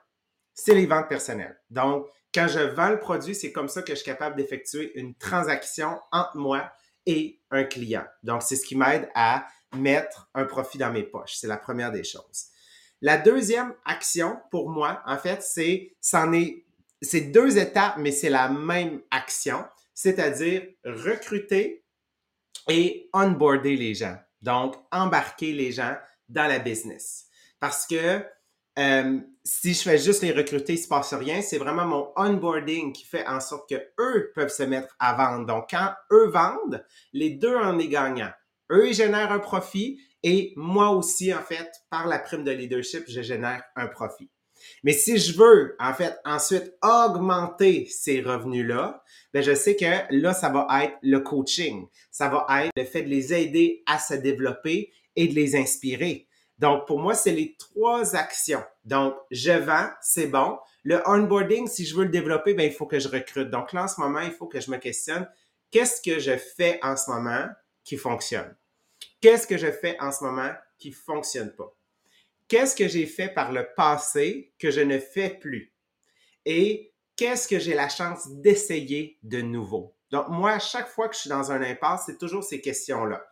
c'est 0.54 0.74
les 0.74 0.86
ventes 0.86 1.10
personnelles. 1.10 1.60
Donc, 1.70 2.08
quand 2.34 2.48
je 2.48 2.60
vends 2.60 2.92
le 2.92 3.00
produit, 3.00 3.36
c'est 3.36 3.52
comme 3.52 3.68
ça 3.68 3.82
que 3.82 3.90
je 3.90 3.96
suis 3.96 4.06
capable 4.06 4.38
d'effectuer 4.38 4.98
une 4.98 5.16
transaction 5.16 6.00
entre 6.14 6.38
moi 6.38 6.72
et 7.06 7.42
un 7.52 7.66
client. 7.66 8.06
Donc, 8.24 8.44
c'est 8.44 8.56
ce 8.56 8.66
qui 8.66 8.78
m'aide 8.78 9.10
à 9.16 9.46
mettre 9.76 10.30
un 10.34 10.46
profit 10.46 10.78
dans 10.78 10.94
mes 10.94 11.04
poches. 11.04 11.36
C'est 11.36 11.48
la 11.48 11.58
première 11.58 11.92
des 11.92 12.06
choses. 12.06 12.46
La 13.02 13.18
deuxième 13.18 13.74
action 13.84 14.40
pour 14.50 14.70
moi, 14.70 15.02
en 15.06 15.18
fait, 15.18 15.44
c'est, 15.44 15.94
c'en 16.00 16.32
est 16.32 16.64
c'est 17.02 17.32
deux 17.32 17.58
étapes, 17.58 17.96
mais 17.98 18.12
c'est 18.12 18.30
la 18.30 18.50
même 18.50 19.02
action, 19.12 19.64
c'est-à-dire 19.94 20.64
recruter 20.86 21.86
et 22.70 23.10
onboarder 23.14 23.76
les 23.76 23.96
gens. 23.96 24.18
Donc, 24.42 24.76
embarquer 24.92 25.54
les 25.54 25.72
gens 25.72 25.96
dans 26.30 26.48
la 26.48 26.60
business. 26.60 27.28
Parce 27.60 27.86
que 27.86 28.24
euh, 28.80 29.20
si 29.44 29.74
je 29.74 29.82
fais 29.82 29.98
juste 29.98 30.22
les 30.22 30.32
recruter, 30.32 30.74
il 30.74 30.78
se 30.78 30.88
passe 30.88 31.14
rien. 31.14 31.42
C'est 31.42 31.58
vraiment 31.58 31.86
mon 31.86 32.12
onboarding 32.16 32.94
qui 32.94 33.06
fait 33.06 33.28
en 33.28 33.40
sorte 33.40 33.70
que 33.70 33.76
eux 34.00 34.32
peuvent 34.34 34.54
se 34.54 34.64
mettre 34.64 34.96
à 35.00 35.14
vendre. 35.14 35.46
Donc, 35.46 35.70
quand 35.70 35.94
eux 36.12 36.30
vendent, 36.30 36.86
les 37.14 37.32
deux 37.32 37.56
en 37.56 37.78
est 37.80 37.88
gagnant. 37.88 38.32
Eux, 38.72 38.88
ils 38.88 38.94
génèrent 38.94 39.32
un 39.32 39.40
profit 39.40 40.00
et 40.24 40.54
moi 40.56 40.92
aussi, 40.92 41.34
en 41.34 41.42
fait, 41.42 41.70
par 41.90 42.08
la 42.08 42.20
prime 42.20 42.44
de 42.44 42.52
leadership, 42.52 43.04
je 43.08 43.22
génère 43.22 43.64
un 43.76 43.88
profit. 43.88 44.30
Mais 44.84 44.94
si 44.94 45.18
je 45.18 45.38
veux, 45.38 45.76
en 45.80 45.94
fait, 45.94 46.18
ensuite 46.26 46.74
augmenter 46.82 47.88
ces 47.90 48.22
revenus-là, 48.22 49.04
ben 49.34 49.42
je 49.42 49.54
sais 49.54 49.76
que 49.76 49.86
là, 50.10 50.34
ça 50.34 50.50
va 50.50 50.68
être 50.84 50.96
le 51.02 51.20
coaching. 51.20 51.88
Ça 52.12 52.30
va 52.30 52.46
être 52.64 52.72
le 52.76 52.84
fait 52.84 53.04
de 53.04 53.10
les 53.10 53.34
aider 53.34 53.84
à 53.86 54.00
se 54.00 54.14
développer 54.14 54.92
et 55.16 55.28
de 55.28 55.34
les 55.34 55.56
inspirer. 55.56 56.28
Donc, 56.60 56.86
pour 56.86 57.00
moi, 57.00 57.16
c'est 57.16 57.32
les 57.32 57.56
trois 57.58 58.16
actions. 58.16 58.64
Donc, 58.86 59.16
je 59.32 59.52
vends, 59.52 59.90
c'est 60.02 60.28
bon. 60.28 60.60
Le 60.84 61.02
onboarding, 61.08 61.68
si 61.68 61.86
je 61.86 61.96
veux 61.96 62.04
le 62.04 62.10
développer, 62.10 62.54
ben, 62.54 62.66
il 62.66 62.74
faut 62.74 62.86
que 62.86 63.00
je 63.00 63.08
recrute. 63.08 63.50
Donc 63.50 63.74
là, 63.74 63.84
en 63.84 63.88
ce 63.88 64.00
moment, 64.00 64.22
il 64.22 64.32
faut 64.32 64.48
que 64.48 64.60
je 64.60 64.70
me 64.70 64.78
questionne, 64.78 65.28
qu'est-ce 65.72 66.02
que 66.02 66.20
je 66.20 66.38
fais 66.38 66.80
en 66.84 66.96
ce 66.96 67.10
moment 67.10 67.48
qui 67.84 67.98
fonctionne? 67.98 68.56
Qu'est-ce 69.22 69.48
que 69.48 69.58
je 69.58 69.72
fais 69.72 69.98
en 70.00 70.12
ce 70.12 70.24
moment 70.24 70.52
qui 70.78 70.92
fonctionne 70.92 71.52
pas? 71.56 71.72
Qu'est-ce 72.52 72.76
que 72.76 72.90
j'ai 72.90 73.06
fait 73.06 73.30
par 73.30 73.54
le 73.54 73.66
passé 73.78 74.52
que 74.60 74.72
je 74.72 74.82
ne 74.82 75.00
fais 75.00 75.30
plus? 75.30 75.74
Et 76.44 76.94
qu'est-ce 77.16 77.48
que 77.48 77.60
j'ai 77.60 77.74
la 77.74 77.88
chance 77.88 78.30
d'essayer 78.30 79.18
de 79.24 79.40
nouveau? 79.40 79.96
Donc, 80.10 80.28
moi, 80.28 80.52
à 80.52 80.60
chaque 80.60 80.90
fois 80.90 81.08
que 81.08 81.16
je 81.16 81.22
suis 81.22 81.30
dans 81.30 81.54
un 81.54 81.62
impasse, 81.62 82.08
c'est 82.08 82.18
toujours 82.18 82.44
ces 82.44 82.60
questions-là. 82.60 83.26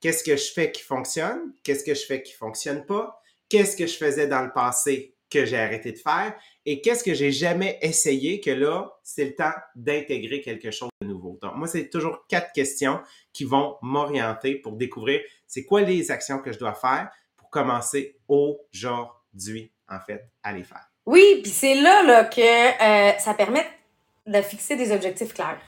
Qu'est-ce 0.00 0.24
que 0.24 0.36
je 0.36 0.50
fais 0.52 0.72
qui 0.72 0.82
fonctionne? 0.82 1.54
Qu'est-ce 1.62 1.84
que 1.84 1.94
je 1.94 2.04
fais 2.06 2.24
qui 2.24 2.32
fonctionne 2.32 2.84
pas? 2.84 3.22
Qu'est-ce 3.48 3.76
que 3.76 3.86
je 3.86 3.96
faisais 3.96 4.26
dans 4.26 4.42
le 4.42 4.52
passé 4.52 5.14
que 5.30 5.44
j'ai 5.44 5.58
arrêté 5.58 5.92
de 5.92 5.98
faire? 5.98 6.34
Et 6.64 6.80
qu'est-ce 6.80 7.04
que 7.04 7.14
j'ai 7.14 7.30
jamais 7.30 7.78
essayé 7.82 8.40
que 8.40 8.50
là, 8.50 8.98
c'est 9.04 9.26
le 9.26 9.36
temps 9.36 9.54
d'intégrer 9.76 10.40
quelque 10.40 10.72
chose 10.72 10.90
de 11.00 11.06
nouveau? 11.06 11.38
Donc, 11.40 11.54
moi, 11.54 11.68
c'est 11.68 11.88
toujours 11.88 12.26
quatre 12.26 12.50
questions 12.52 12.98
qui 13.32 13.44
vont 13.44 13.76
m'orienter 13.80 14.56
pour 14.56 14.72
découvrir 14.72 15.20
c'est 15.46 15.64
quoi 15.64 15.82
les 15.82 16.10
actions 16.10 16.40
que 16.40 16.50
je 16.50 16.58
dois 16.58 16.74
faire 16.74 17.12
commencer 17.50 18.18
aujourd'hui, 18.28 19.72
en 19.88 20.00
fait, 20.00 20.28
à 20.42 20.52
les 20.52 20.64
faire. 20.64 20.90
Oui, 21.06 21.40
puis 21.42 21.50
c'est 21.50 21.74
là, 21.74 22.02
là 22.02 22.24
que 22.24 22.40
euh, 22.40 23.18
ça 23.18 23.34
permet 23.34 23.66
de 24.26 24.42
fixer 24.42 24.76
des 24.76 24.92
objectifs 24.92 25.32
clairs. 25.32 25.60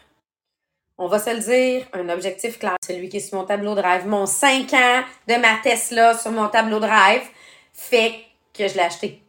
On 1.00 1.06
va 1.06 1.20
se 1.20 1.30
le 1.30 1.38
dire, 1.38 1.86
un 1.92 2.08
objectif 2.08 2.58
clair, 2.58 2.76
celui 2.84 3.08
qui 3.08 3.18
est 3.18 3.20
sur 3.20 3.38
mon 3.38 3.44
tableau 3.44 3.76
drive. 3.76 4.06
Mon 4.06 4.26
5 4.26 4.72
ans 4.74 5.04
de 5.28 5.34
ma 5.36 5.58
Tesla 5.62 6.18
sur 6.18 6.32
mon 6.32 6.48
tableau 6.48 6.80
drive 6.80 7.22
fait 7.72 8.24
que 8.52 8.66
je 8.66 8.74
l'ai 8.74 8.80
acheté. 8.80 9.22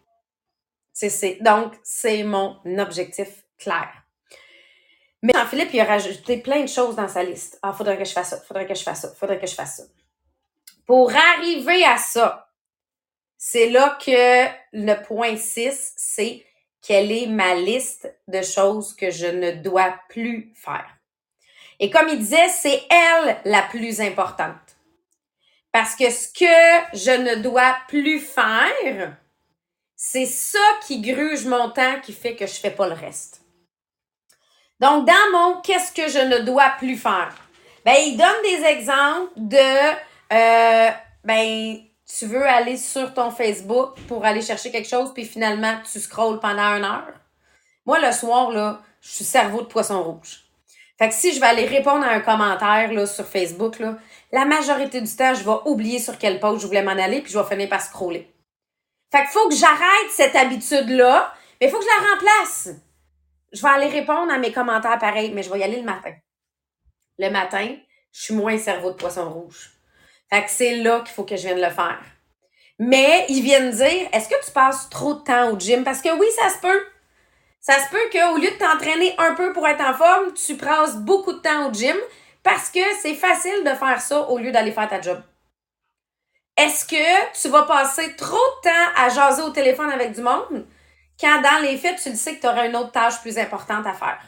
Donc, 1.42 1.74
c'est 1.84 2.24
mon 2.24 2.58
objectif 2.80 3.44
clair. 3.60 3.90
Mais 5.22 5.34
Jean-Philippe, 5.34 5.70
il 5.74 5.80
a 5.82 5.86
rajouté 5.86 6.38
plein 6.38 6.62
de 6.62 6.70
choses 6.70 6.96
dans 6.96 7.08
sa 7.08 7.24
liste. 7.24 7.60
Ah, 7.62 7.74
faudrait 7.74 7.98
que 7.98 8.06
je 8.06 8.14
fasse 8.14 8.30
ça, 8.30 8.38
faudrait 8.42 8.66
que 8.66 8.76
je 8.76 8.84
fasse 8.84 9.02
ça, 9.02 9.10
faudrait 9.10 9.40
que 9.40 9.48
je 9.48 9.54
fasse 9.54 9.78
ça. 9.78 9.84
Pour 10.90 11.12
arriver 11.16 11.86
à 11.86 12.00
ça, 12.00 12.52
c'est 13.38 13.70
là 13.70 13.96
que 14.04 14.48
le 14.74 14.96
point 15.04 15.38
6, 15.38 15.94
c'est 15.96 16.44
quelle 16.82 17.12
est 17.12 17.28
ma 17.28 17.54
liste 17.54 18.12
de 18.28 18.42
choses 18.42 18.96
que 18.96 19.12
je 19.12 19.28
ne 19.28 19.52
dois 19.52 20.00
plus 20.10 20.52
faire. 20.56 20.90
Et 21.80 21.92
comme 21.92 22.10
il 22.10 22.18
disait, 22.18 22.50
c'est 22.50 22.82
elle 22.90 23.38
la 23.46 23.62
plus 23.62 24.02
importante. 24.02 24.56
Parce 25.72 25.96
que 25.96 26.10
ce 26.10 26.28
que 26.30 26.98
je 26.98 27.12
ne 27.12 27.36
dois 27.36 27.78
plus 27.88 28.20
faire, 28.20 29.16
c'est 29.96 30.26
ça 30.26 30.58
qui 30.88 31.02
gruge 31.02 31.46
mon 31.46 31.70
temps 31.70 32.00
qui 32.02 32.14
fait 32.14 32.36
que 32.36 32.48
je 32.48 32.60
fais 32.60 32.72
pas 32.72 32.88
le 32.88 32.96
reste. 32.96 33.44
Donc, 34.80 35.06
dans 35.06 35.32
mon 35.34 35.62
qu'est-ce 35.62 35.92
que 35.92 36.08
je 36.08 36.26
ne 36.26 36.40
dois 36.40 36.72
plus 36.80 36.98
faire? 36.98 37.36
Ben, 37.86 37.94
il 37.94 38.18
donne 38.18 38.42
des 38.42 38.66
exemples 38.66 39.32
de, 39.36 40.09
euh, 40.32 40.90
ben, 41.24 41.78
tu 42.18 42.26
veux 42.26 42.46
aller 42.46 42.78
sur 42.78 43.14
ton 43.14 43.32
Facebook 43.32 43.96
pour 44.08 44.26
aller 44.26 44.42
chercher 44.42 44.72
quelque 44.72 44.90
chose, 44.90 45.14
puis 45.14 45.26
finalement, 45.26 45.76
tu 45.92 46.00
scrolles 46.00 46.40
pendant 46.40 46.76
une 46.78 46.86
heure? 46.86 47.14
Moi, 47.86 48.00
le 48.00 48.12
soir, 48.12 48.52
là, 48.52 48.82
je 49.02 49.10
suis 49.10 49.26
cerveau 49.26 49.62
de 49.62 49.68
poisson 49.68 50.04
rouge. 50.04 50.46
Fait 50.98 51.08
que 51.08 51.16
si 51.16 51.34
je 51.34 51.40
vais 51.40 51.48
aller 51.48 51.66
répondre 51.66 52.04
à 52.04 52.10
un 52.10 52.20
commentaire 52.20 52.92
là, 52.92 53.06
sur 53.06 53.26
Facebook, 53.26 53.80
là, 53.80 53.98
la 54.32 54.46
majorité 54.46 55.00
du 55.00 55.16
temps, 55.16 55.34
je 55.34 55.44
vais 55.44 55.58
oublier 55.66 55.98
sur 55.98 56.18
quel 56.18 56.40
post 56.40 56.62
je 56.62 56.68
voulais 56.68 56.84
m'en 56.84 56.92
aller, 56.92 57.22
puis 57.22 57.32
je 57.32 57.40
vais 57.40 57.46
finir 57.46 57.70
par 57.70 57.82
scroller. 57.82 58.30
Fait 59.12 59.22
qu'il 59.22 59.30
faut 59.30 59.48
que 59.48 59.56
j'arrête 59.56 60.12
cette 60.12 60.36
habitude-là, 60.36 61.34
mais 61.60 61.68
il 61.68 61.72
faut 61.72 61.80
que 61.80 61.86
je 61.86 62.04
la 62.04 62.10
remplace. 62.12 62.70
Je 63.52 63.62
vais 63.62 63.70
aller 63.70 63.88
répondre 63.88 64.32
à 64.32 64.38
mes 64.38 64.52
commentaires 64.52 65.00
pareil, 65.00 65.32
mais 65.34 65.42
je 65.42 65.50
vais 65.50 65.60
y 65.60 65.64
aller 65.64 65.78
le 65.78 65.86
matin. 65.86 66.14
Le 67.18 67.30
matin, 67.30 67.76
je 68.12 68.22
suis 68.22 68.34
moins 68.36 68.58
cerveau 68.58 68.92
de 68.92 68.96
poisson 68.96 69.30
rouge. 69.30 69.72
Fait 70.32 70.44
que 70.44 70.52
c'est 70.52 70.76
là 70.76 71.00
qu'il 71.00 71.14
faut 71.14 71.24
que 71.24 71.36
je 71.36 71.48
vienne 71.48 71.62
le 71.62 71.70
faire. 71.70 72.00
Mais 72.78 73.26
ils 73.30 73.42
viennent 73.42 73.72
dire, 73.72 74.08
est-ce 74.14 74.30
que 74.30 74.46
tu 74.46 74.52
passes 74.52 74.90
trop 74.90 75.16
de 75.16 75.20
temps 75.20 75.52
au 75.52 75.60
gym? 75.60 75.84
Parce 75.84 76.02
que 76.02 76.18
oui, 76.18 76.28
ça 76.40 76.50
se 76.50 76.60
peut. 76.60 76.84
Ça 77.60 77.74
se 77.74 77.90
peut 77.90 78.10
qu'au 78.12 78.38
lieu 78.38 78.50
de 78.50 78.58
t'entraîner 78.58 79.14
un 79.18 79.36
peu 79.36 79.52
pour 79.52 79.68
être 79.68 79.82
en 79.82 79.94
forme, 79.94 80.34
tu 80.34 80.56
passes 80.56 80.96
beaucoup 80.96 81.34
de 81.34 81.40
temps 81.40 81.70
au 81.70 81.74
gym 81.74 81.98
parce 82.42 82.70
que 82.70 82.80
c'est 83.02 83.16
facile 83.16 83.64
de 83.66 83.72
faire 83.72 84.00
ça 84.00 84.22
au 84.30 84.38
lieu 84.38 84.52
d'aller 84.52 84.72
faire 84.72 84.88
ta 84.88 85.02
job. 85.02 85.22
Est-ce 86.56 86.86
que 86.86 87.42
tu 87.42 87.50
vas 87.50 87.64
passer 87.64 88.16
trop 88.16 88.36
de 88.36 88.70
temps 88.70 88.92
à 88.96 89.10
jaser 89.10 89.42
au 89.42 89.50
téléphone 89.50 89.90
avec 89.92 90.14
du 90.14 90.22
monde 90.22 90.66
quand 91.20 91.42
dans 91.42 91.62
les 91.62 91.78
faits, 91.78 92.00
tu 92.02 92.10
le 92.10 92.16
sais 92.16 92.36
que 92.36 92.42
tu 92.42 92.48
auras 92.48 92.66
une 92.66 92.78
autre 92.78 92.92
tâche 92.92 93.22
plus 93.22 93.38
importante 93.38 93.86
à 93.86 93.94
faire? 93.94 94.22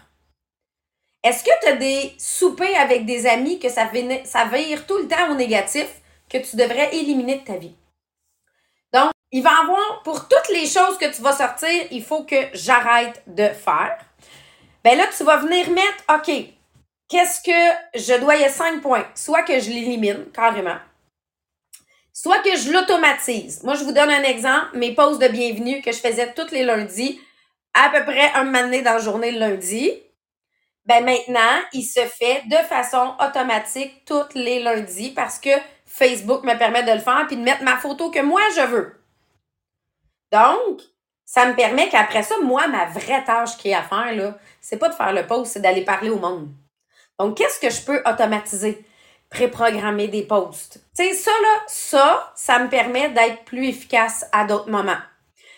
Est-ce 1.23 1.43
que 1.43 1.51
tu 1.61 1.67
as 1.67 1.75
des 1.75 2.13
soupers 2.17 2.79
avec 2.79 3.05
des 3.05 3.27
amis 3.27 3.59
que 3.59 3.69
ça, 3.69 3.89
ça 4.23 4.45
vire 4.45 4.85
tout 4.87 4.97
le 4.97 5.07
temps 5.07 5.31
au 5.31 5.35
négatif 5.35 5.87
que 6.29 6.37
tu 6.37 6.55
devrais 6.55 6.95
éliminer 6.95 7.39
de 7.39 7.43
ta 7.43 7.57
vie? 7.57 7.75
il 9.31 9.43
va 9.43 9.61
avoir, 9.61 10.03
pour 10.03 10.27
toutes 10.27 10.49
les 10.49 10.67
choses 10.67 10.97
que 10.97 11.13
tu 11.13 11.21
vas 11.21 11.31
sortir, 11.31 11.69
il 11.91 12.03
faut 12.03 12.23
que 12.23 12.35
j'arrête 12.53 13.23
de 13.27 13.47
faire. 13.47 13.97
Ben 14.83 14.97
là, 14.97 15.05
tu 15.15 15.23
vas 15.23 15.37
venir 15.37 15.69
mettre, 15.69 16.03
OK, 16.13 16.31
qu'est-ce 17.07 17.41
que 17.41 17.97
je 17.99 18.19
dois, 18.19 18.35
il 18.35 18.41
y 18.41 18.45
a 18.45 18.49
cinq 18.49 18.81
points? 18.81 19.07
Soit 19.15 19.43
que 19.43 19.59
je 19.59 19.69
l'élimine 19.69 20.25
carrément, 20.33 20.77
soit 22.11 22.39
que 22.39 22.57
je 22.57 22.71
l'automatise. 22.71 23.63
Moi, 23.63 23.75
je 23.75 23.83
vous 23.83 23.93
donne 23.93 24.09
un 24.09 24.23
exemple, 24.23 24.77
mes 24.77 24.93
pauses 24.93 25.19
de 25.19 25.27
bienvenue 25.27 25.81
que 25.81 25.91
je 25.91 25.99
faisais 25.99 26.33
tous 26.33 26.51
les 26.51 26.63
lundis, 26.63 27.19
à 27.73 27.89
peu 27.89 28.03
près 28.03 28.33
un 28.33 28.43
moment 28.43 28.67
dans 28.67 28.93
la 28.93 28.99
journée 28.99 29.31
le 29.31 29.39
lundi. 29.39 29.93
Ben 30.85 31.05
maintenant, 31.05 31.61
il 31.73 31.83
se 31.83 32.01
fait 32.01 32.43
de 32.47 32.57
façon 32.67 33.13
automatique 33.19 34.03
tous 34.05 34.33
les 34.33 34.61
lundis 34.61 35.11
parce 35.11 35.37
que 35.39 35.51
Facebook 35.85 36.43
me 36.43 36.57
permet 36.57 36.83
de 36.83 36.91
le 36.91 36.99
faire 36.99 37.25
puis 37.27 37.37
de 37.37 37.43
mettre 37.43 37.63
ma 37.63 37.77
photo 37.77 38.09
que 38.09 38.21
moi 38.21 38.41
je 38.55 38.65
veux. 38.65 39.01
Donc, 40.31 40.81
ça 41.25 41.45
me 41.45 41.55
permet 41.55 41.89
qu'après 41.89 42.23
ça, 42.23 42.35
moi, 42.41 42.67
ma 42.67 42.85
vraie 42.85 43.23
tâche 43.23 43.57
qui 43.57 43.69
est 43.69 43.73
à 43.73 43.83
faire, 43.83 44.13
là, 44.15 44.37
c'est 44.59 44.77
pas 44.77 44.89
de 44.89 44.95
faire 44.95 45.13
le 45.13 45.27
post, 45.27 45.53
c'est 45.53 45.61
d'aller 45.61 45.83
parler 45.85 46.09
au 46.09 46.17
monde. 46.17 46.49
Donc, 47.19 47.37
qu'est-ce 47.37 47.59
que 47.59 47.69
je 47.69 47.81
peux 47.85 48.01
automatiser? 48.05 48.85
Préprogrammer 49.29 50.07
des 50.07 50.23
posts. 50.23 50.81
Tu 50.97 51.05
sais, 51.05 51.13
ça, 51.13 51.31
là, 51.31 51.63
ça, 51.67 52.33
ça 52.35 52.59
me 52.59 52.69
permet 52.69 53.09
d'être 53.09 53.45
plus 53.45 53.67
efficace 53.67 54.25
à 54.31 54.43
d'autres 54.45 54.69
moments. 54.69 54.99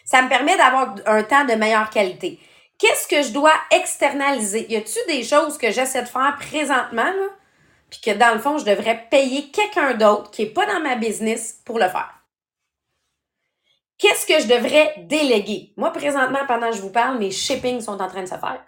Ça 0.05 0.21
me 0.21 0.29
permet 0.29 0.57
d'avoir 0.57 0.95
un 1.05 1.23
temps 1.23 1.45
de 1.45 1.53
meilleure 1.53 1.89
qualité. 1.89 2.39
Qu'est-ce 2.83 3.07
que 3.07 3.21
je 3.21 3.31
dois 3.31 3.53
externaliser? 3.71 4.69
Y 4.69 4.75
a-tu 4.75 4.99
des 5.07 5.23
choses 5.23 5.57
que 5.57 5.71
j'essaie 5.71 6.01
de 6.01 6.07
faire 6.09 6.35
présentement, 6.37 7.13
là, 7.13 7.29
puis 7.89 8.01
que 8.01 8.11
dans 8.11 8.33
le 8.33 8.41
fond, 8.41 8.57
je 8.57 8.65
devrais 8.65 9.07
payer 9.09 9.51
quelqu'un 9.51 9.93
d'autre 9.93 10.31
qui 10.31 10.41
est 10.41 10.53
pas 10.53 10.65
dans 10.65 10.81
ma 10.81 10.97
business 10.97 11.61
pour 11.63 11.79
le 11.79 11.87
faire? 11.87 12.13
Qu'est-ce 13.97 14.25
que 14.25 14.37
je 14.37 14.47
devrais 14.47 14.95
déléguer? 14.97 15.71
Moi, 15.77 15.93
présentement, 15.93 16.45
pendant 16.45 16.71
que 16.71 16.75
je 16.75 16.81
vous 16.81 16.91
parle, 16.91 17.19
mes 17.19 17.31
shippings 17.31 17.79
sont 17.79 18.01
en 18.01 18.09
train 18.09 18.23
de 18.23 18.27
se 18.27 18.35
faire. 18.35 18.65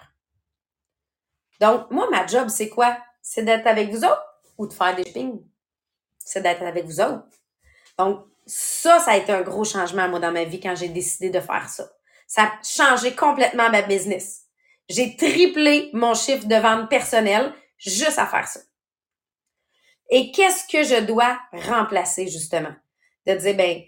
Donc, 1.60 1.91
moi, 1.91 2.08
ma 2.10 2.25
job, 2.25 2.47
c'est 2.47 2.69
quoi? 2.69 2.97
C'est 3.21 3.43
d'être 3.43 3.67
avec 3.67 3.89
vous 3.89 4.06
autres 4.06 4.23
ou 4.58 4.65
de 4.65 4.71
faire 4.71 4.95
des 4.95 5.04
shippings? 5.04 5.43
C'est 6.19 6.41
d'être 6.41 6.63
avec 6.63 6.86
vous 6.86 7.01
autres. 7.01 7.25
Donc, 7.99 8.25
ça, 8.45 8.97
ça 8.99 9.12
a 9.12 9.17
été 9.17 9.34
un 9.34 9.41
gros 9.41 9.65
changement, 9.65 10.08
moi, 10.08 10.19
dans 10.19 10.32
ma 10.32 10.45
vie 10.45 10.62
quand 10.62 10.73
j'ai 10.73 10.88
décidé 10.88 11.30
de 11.30 11.41
faire 11.41 11.67
ça. 11.67 11.84
Ça 12.27 12.43
a 12.43 12.51
changé 12.63 13.15
complètement 13.15 13.69
ma 13.69 13.81
business. 13.81 14.43
J'ai 14.89 15.15
triplé 15.15 15.89
mon 15.93 16.13
chiffre 16.13 16.45
de 16.45 16.55
vente 16.55 16.89
personnel 16.89 17.53
juste 17.77 18.19
à 18.19 18.25
faire 18.25 18.47
ça. 18.47 18.59
Et 20.09 20.31
qu'est-ce 20.31 20.67
que 20.67 20.83
je 20.83 21.01
dois 21.03 21.39
remplacer, 21.51 22.27
justement? 22.27 22.73
De 23.25 23.33
dire, 23.33 23.55
ben, 23.55 23.81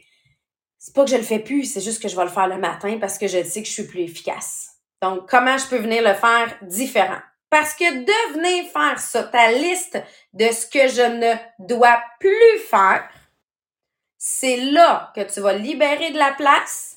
c'est 0.77 0.93
pas 0.93 1.05
que 1.05 1.11
je 1.11 1.17
le 1.17 1.23
fais 1.23 1.39
plus, 1.39 1.65
c'est 1.65 1.81
juste 1.81 2.01
que 2.01 2.07
je 2.07 2.15
vais 2.15 2.23
le 2.23 2.29
faire 2.29 2.47
le 2.47 2.57
matin 2.57 2.97
parce 2.99 3.17
que 3.17 3.27
je 3.27 3.43
sais 3.43 3.61
que 3.61 3.67
je 3.67 3.73
suis 3.73 3.87
plus 3.87 4.01
efficace. 4.01 4.77
Donc, 5.01 5.29
comment 5.29 5.57
je 5.57 5.67
peux 5.67 5.77
venir 5.77 6.01
le 6.01 6.15
faire 6.15 6.57
différent? 6.63 7.19
Parce 7.49 7.73
que 7.75 8.03
de 8.03 8.33
venir 8.33 8.71
faire 8.71 8.99
ça, 8.99 9.23
ta 9.23 9.51
liste 9.51 10.01
de 10.33 10.47
ce 10.47 10.65
que 10.65 10.87
je 10.87 11.01
ne 11.01 11.35
dois 11.65 12.01
plus 12.19 12.59
faire, 12.69 13.07
c'est 14.17 14.57
là 14.57 15.11
que 15.15 15.21
tu 15.21 15.39
vas 15.39 15.53
libérer 15.53 16.11
de 16.11 16.17
la 16.17 16.33
place 16.33 16.96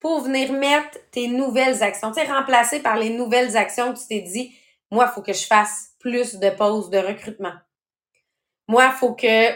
pour 0.00 0.22
venir 0.22 0.52
mettre 0.52 0.98
tes 1.10 1.28
nouvelles 1.28 1.82
actions. 1.82 2.10
Tu 2.12 2.20
sais, 2.20 2.32
remplacer 2.32 2.80
par 2.80 2.96
les 2.96 3.10
nouvelles 3.10 3.56
actions 3.56 3.92
que 3.92 3.98
tu 3.98 4.06
t'es 4.08 4.20
dit, 4.20 4.54
moi, 4.90 5.06
il 5.08 5.14
faut 5.14 5.22
que 5.22 5.32
je 5.32 5.46
fasse 5.46 5.90
plus 5.98 6.36
de 6.36 6.50
pauses 6.50 6.90
de 6.90 6.98
recrutement. 6.98 7.52
Moi, 8.66 8.86
il 8.86 8.98
faut 8.98 9.14
que 9.14 9.50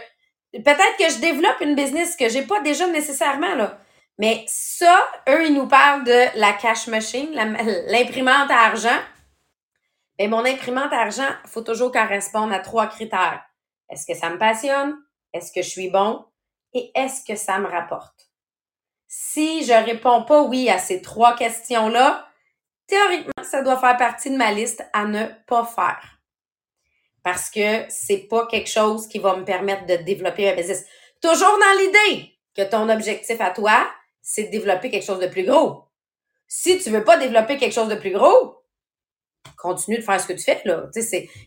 peut-être 0.52 0.96
que 0.98 1.10
je 1.10 1.20
développe 1.20 1.60
une 1.60 1.74
business 1.74 2.16
que 2.16 2.28
j'ai 2.28 2.42
pas 2.42 2.60
déjà 2.60 2.86
nécessairement, 2.88 3.54
là. 3.54 3.78
Mais 4.18 4.44
ça, 4.46 5.08
eux, 5.28 5.46
ils 5.46 5.54
nous 5.54 5.66
parlent 5.66 6.04
de 6.04 6.38
la 6.38 6.52
cash 6.52 6.86
machine, 6.86 7.30
l'imprimante 7.32 8.50
à 8.50 8.66
argent. 8.66 9.00
Et 10.18 10.28
mon 10.28 10.44
imprimante 10.44 10.92
à 10.92 11.00
argent, 11.00 11.28
il 11.44 11.50
faut 11.50 11.62
toujours 11.62 11.92
réponde 11.92 12.52
à 12.52 12.60
trois 12.60 12.86
critères. 12.86 13.42
Est-ce 13.90 14.06
que 14.06 14.14
ça 14.14 14.30
me 14.30 14.38
passionne? 14.38 14.96
Est-ce 15.32 15.50
que 15.50 15.62
je 15.62 15.68
suis 15.68 15.90
bon? 15.90 16.24
et 16.74 16.90
est-ce 16.94 17.24
que 17.24 17.36
ça 17.36 17.58
me 17.58 17.68
rapporte? 17.68 18.23
Si 19.16 19.64
je 19.64 19.72
réponds 19.72 20.24
pas 20.24 20.42
oui 20.42 20.68
à 20.68 20.78
ces 20.78 21.00
trois 21.00 21.36
questions-là, 21.36 22.26
théoriquement, 22.88 23.44
ça 23.44 23.62
doit 23.62 23.78
faire 23.78 23.96
partie 23.96 24.28
de 24.28 24.36
ma 24.36 24.50
liste 24.50 24.84
à 24.92 25.04
ne 25.04 25.26
pas 25.46 25.64
faire. 25.64 26.18
Parce 27.22 27.48
que 27.48 27.84
c'est 27.88 28.26
pas 28.28 28.48
quelque 28.48 28.68
chose 28.68 29.06
qui 29.06 29.20
va 29.20 29.36
me 29.36 29.44
permettre 29.44 29.86
de 29.86 29.94
développer 30.02 30.50
un 30.50 30.56
business. 30.56 30.84
Toujours 31.22 31.56
dans 31.58 31.78
l'idée 31.78 32.32
que 32.56 32.62
ton 32.62 32.88
objectif 32.88 33.40
à 33.40 33.50
toi, 33.50 33.88
c'est 34.20 34.44
de 34.44 34.50
développer 34.50 34.90
quelque 34.90 35.06
chose 35.06 35.20
de 35.20 35.28
plus 35.28 35.44
gros. 35.44 35.84
Si 36.48 36.80
tu 36.80 36.90
veux 36.90 37.04
pas 37.04 37.16
développer 37.16 37.56
quelque 37.56 37.74
chose 37.74 37.88
de 37.88 37.94
plus 37.94 38.12
gros, 38.12 38.64
continue 39.56 39.98
de 39.98 40.02
faire 40.02 40.20
ce 40.20 40.26
que 40.26 40.32
tu 40.32 40.42
fais, 40.42 40.60
là. 40.64 40.88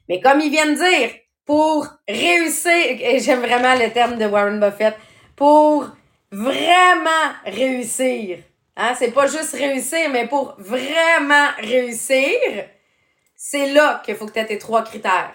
Mais 0.07 0.21
comme 0.21 0.39
ils 0.39 0.51
viennent 0.51 0.75
dire, 0.75 1.11
pour 1.43 1.85
réussir, 2.07 2.71
et 2.71 3.19
j'aime 3.19 3.41
vraiment 3.41 3.75
le 3.75 3.91
terme 3.91 4.17
de 4.17 4.25
Warren 4.25 4.57
Buffett, 4.57 4.95
pour 5.35 5.89
vraiment 6.31 7.33
réussir, 7.45 8.39
hein, 8.75 8.93
c'est 8.97 9.11
pas 9.11 9.27
juste 9.27 9.53
réussir, 9.53 10.09
mais 10.09 10.27
pour 10.27 10.55
vraiment 10.57 11.47
réussir, 11.59 12.65
c'est 13.35 13.71
là 13.73 14.01
qu'il 14.03 14.15
faut 14.15 14.25
que 14.25 14.33
tu 14.33 14.39
aies 14.39 14.45
tes 14.45 14.57
trois 14.57 14.83
critères. 14.83 15.33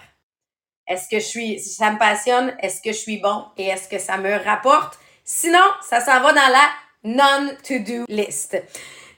Est-ce 0.87 1.09
que 1.09 1.21
je 1.21 1.25
suis, 1.25 1.61
ça 1.61 1.91
me 1.91 1.99
passionne, 1.99 2.57
est-ce 2.61 2.83
que 2.83 2.93
je 2.93 2.99
suis 2.99 3.19
bon 3.19 3.47
et 3.57 3.69
est-ce 3.69 3.89
que 3.89 3.99
ça 3.99 4.19
me 4.19 4.37
rapporte? 4.45 4.99
Sinon, 5.25 5.65
ça 5.81 6.01
s'en 6.01 6.21
va 6.21 6.33
dans 6.33 6.49
la 6.49 6.69
non-to-do 7.05 8.05
list. 8.09 8.61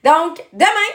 Donc, 0.02 0.44
demain, 0.52 0.94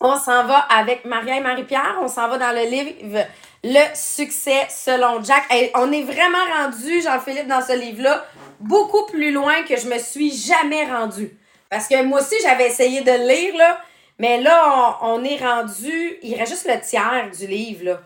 on 0.00 0.18
s'en 0.18 0.44
va 0.44 0.58
avec 0.60 1.04
Maria 1.04 1.36
et 1.36 1.40
Marie-Pierre. 1.40 1.98
On 2.00 2.08
s'en 2.08 2.28
va 2.28 2.38
dans 2.38 2.52
le 2.52 2.64
livre 2.68 3.26
Le 3.62 3.94
succès 3.94 4.66
selon 4.70 5.22
Jack. 5.22 5.44
On 5.74 5.92
est 5.92 6.02
vraiment 6.02 6.44
rendu, 6.56 7.02
Jean-Philippe, 7.02 7.48
dans 7.48 7.60
ce 7.60 7.78
livre-là, 7.78 8.24
beaucoup 8.60 9.06
plus 9.06 9.32
loin 9.32 9.62
que 9.62 9.76
je 9.76 9.88
me 9.88 9.98
suis 9.98 10.30
jamais 10.30 10.84
rendu. 10.84 11.36
Parce 11.70 11.88
que 11.88 12.02
moi 12.02 12.20
aussi, 12.20 12.34
j'avais 12.42 12.66
essayé 12.66 13.00
de 13.00 13.10
le 13.10 13.28
lire, 13.28 13.56
là. 13.56 13.80
Mais 14.18 14.40
là, 14.40 14.98
on, 15.02 15.24
est 15.24 15.38
rendu, 15.38 16.18
il 16.22 16.34
reste 16.34 16.52
juste 16.52 16.68
le 16.68 16.78
tiers 16.80 17.30
du 17.36 17.46
livre, 17.46 17.84
là. 17.84 18.00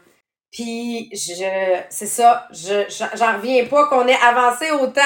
Puis, 0.53 1.11
je, 1.13 1.81
c'est 1.91 2.07
ça, 2.07 2.47
je, 2.53 2.85
j'en 3.17 3.35
reviens 3.39 3.65
pas 3.65 3.89
qu'on 3.89 4.07
ait 4.07 4.19
avancé 4.23 4.71
autant 4.71 5.01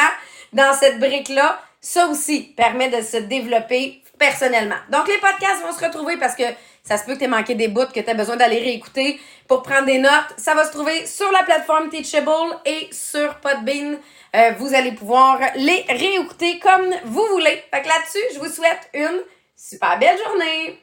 dans 0.53 0.75
cette 0.75 0.99
brique-là. 0.99 1.59
Ça 1.81 2.09
aussi 2.09 2.53
permet 2.57 2.91
de 2.91 3.01
se 3.01 3.17
développer 3.17 4.03
personnellement. 4.19 4.77
Donc, 4.91 5.09
les 5.09 5.17
podcasts 5.19 5.63
vont 5.65 5.73
se 5.73 5.83
retrouver 5.83 6.19
parce 6.19 6.35
que 6.35 6.43
ça 6.83 6.99
se 6.99 7.05
peut 7.05 7.15
que 7.15 7.21
tu 7.21 7.29
manqué 7.29 7.55
des 7.55 7.69
bouts, 7.69 7.87
que 7.87 8.01
tu 8.01 8.11
as 8.11 8.15
besoin 8.15 8.37
d'aller 8.37 8.59
réécouter 8.59 9.21
pour 9.47 9.63
prendre 9.63 9.87
des 9.87 9.99
notes. 9.99 10.35
Ça 10.37 10.55
va 10.55 10.65
se 10.65 10.73
trouver 10.73 11.07
sur 11.07 11.31
la 11.33 11.43
plateforme 11.45 11.89
Teachable 11.89 12.59
et 12.67 12.89
sur 12.93 13.37
Podbean. 13.37 13.99
Euh, 14.37 14.53
vous 14.59 14.75
allez 14.75 14.93
pouvoir 14.93 15.41
les 15.57 15.85
réécouter 15.89 16.59
comme 16.59 16.95
vous 17.05 17.27
voulez. 17.33 17.63
Fait 17.71 17.83
que 17.83 17.89
là-dessus, 17.89 18.35
je 18.35 18.39
vous 18.39 18.53
souhaite 18.53 18.91
une 18.95 19.23
super 19.57 19.99
belle 19.99 20.19
journée. 20.19 20.79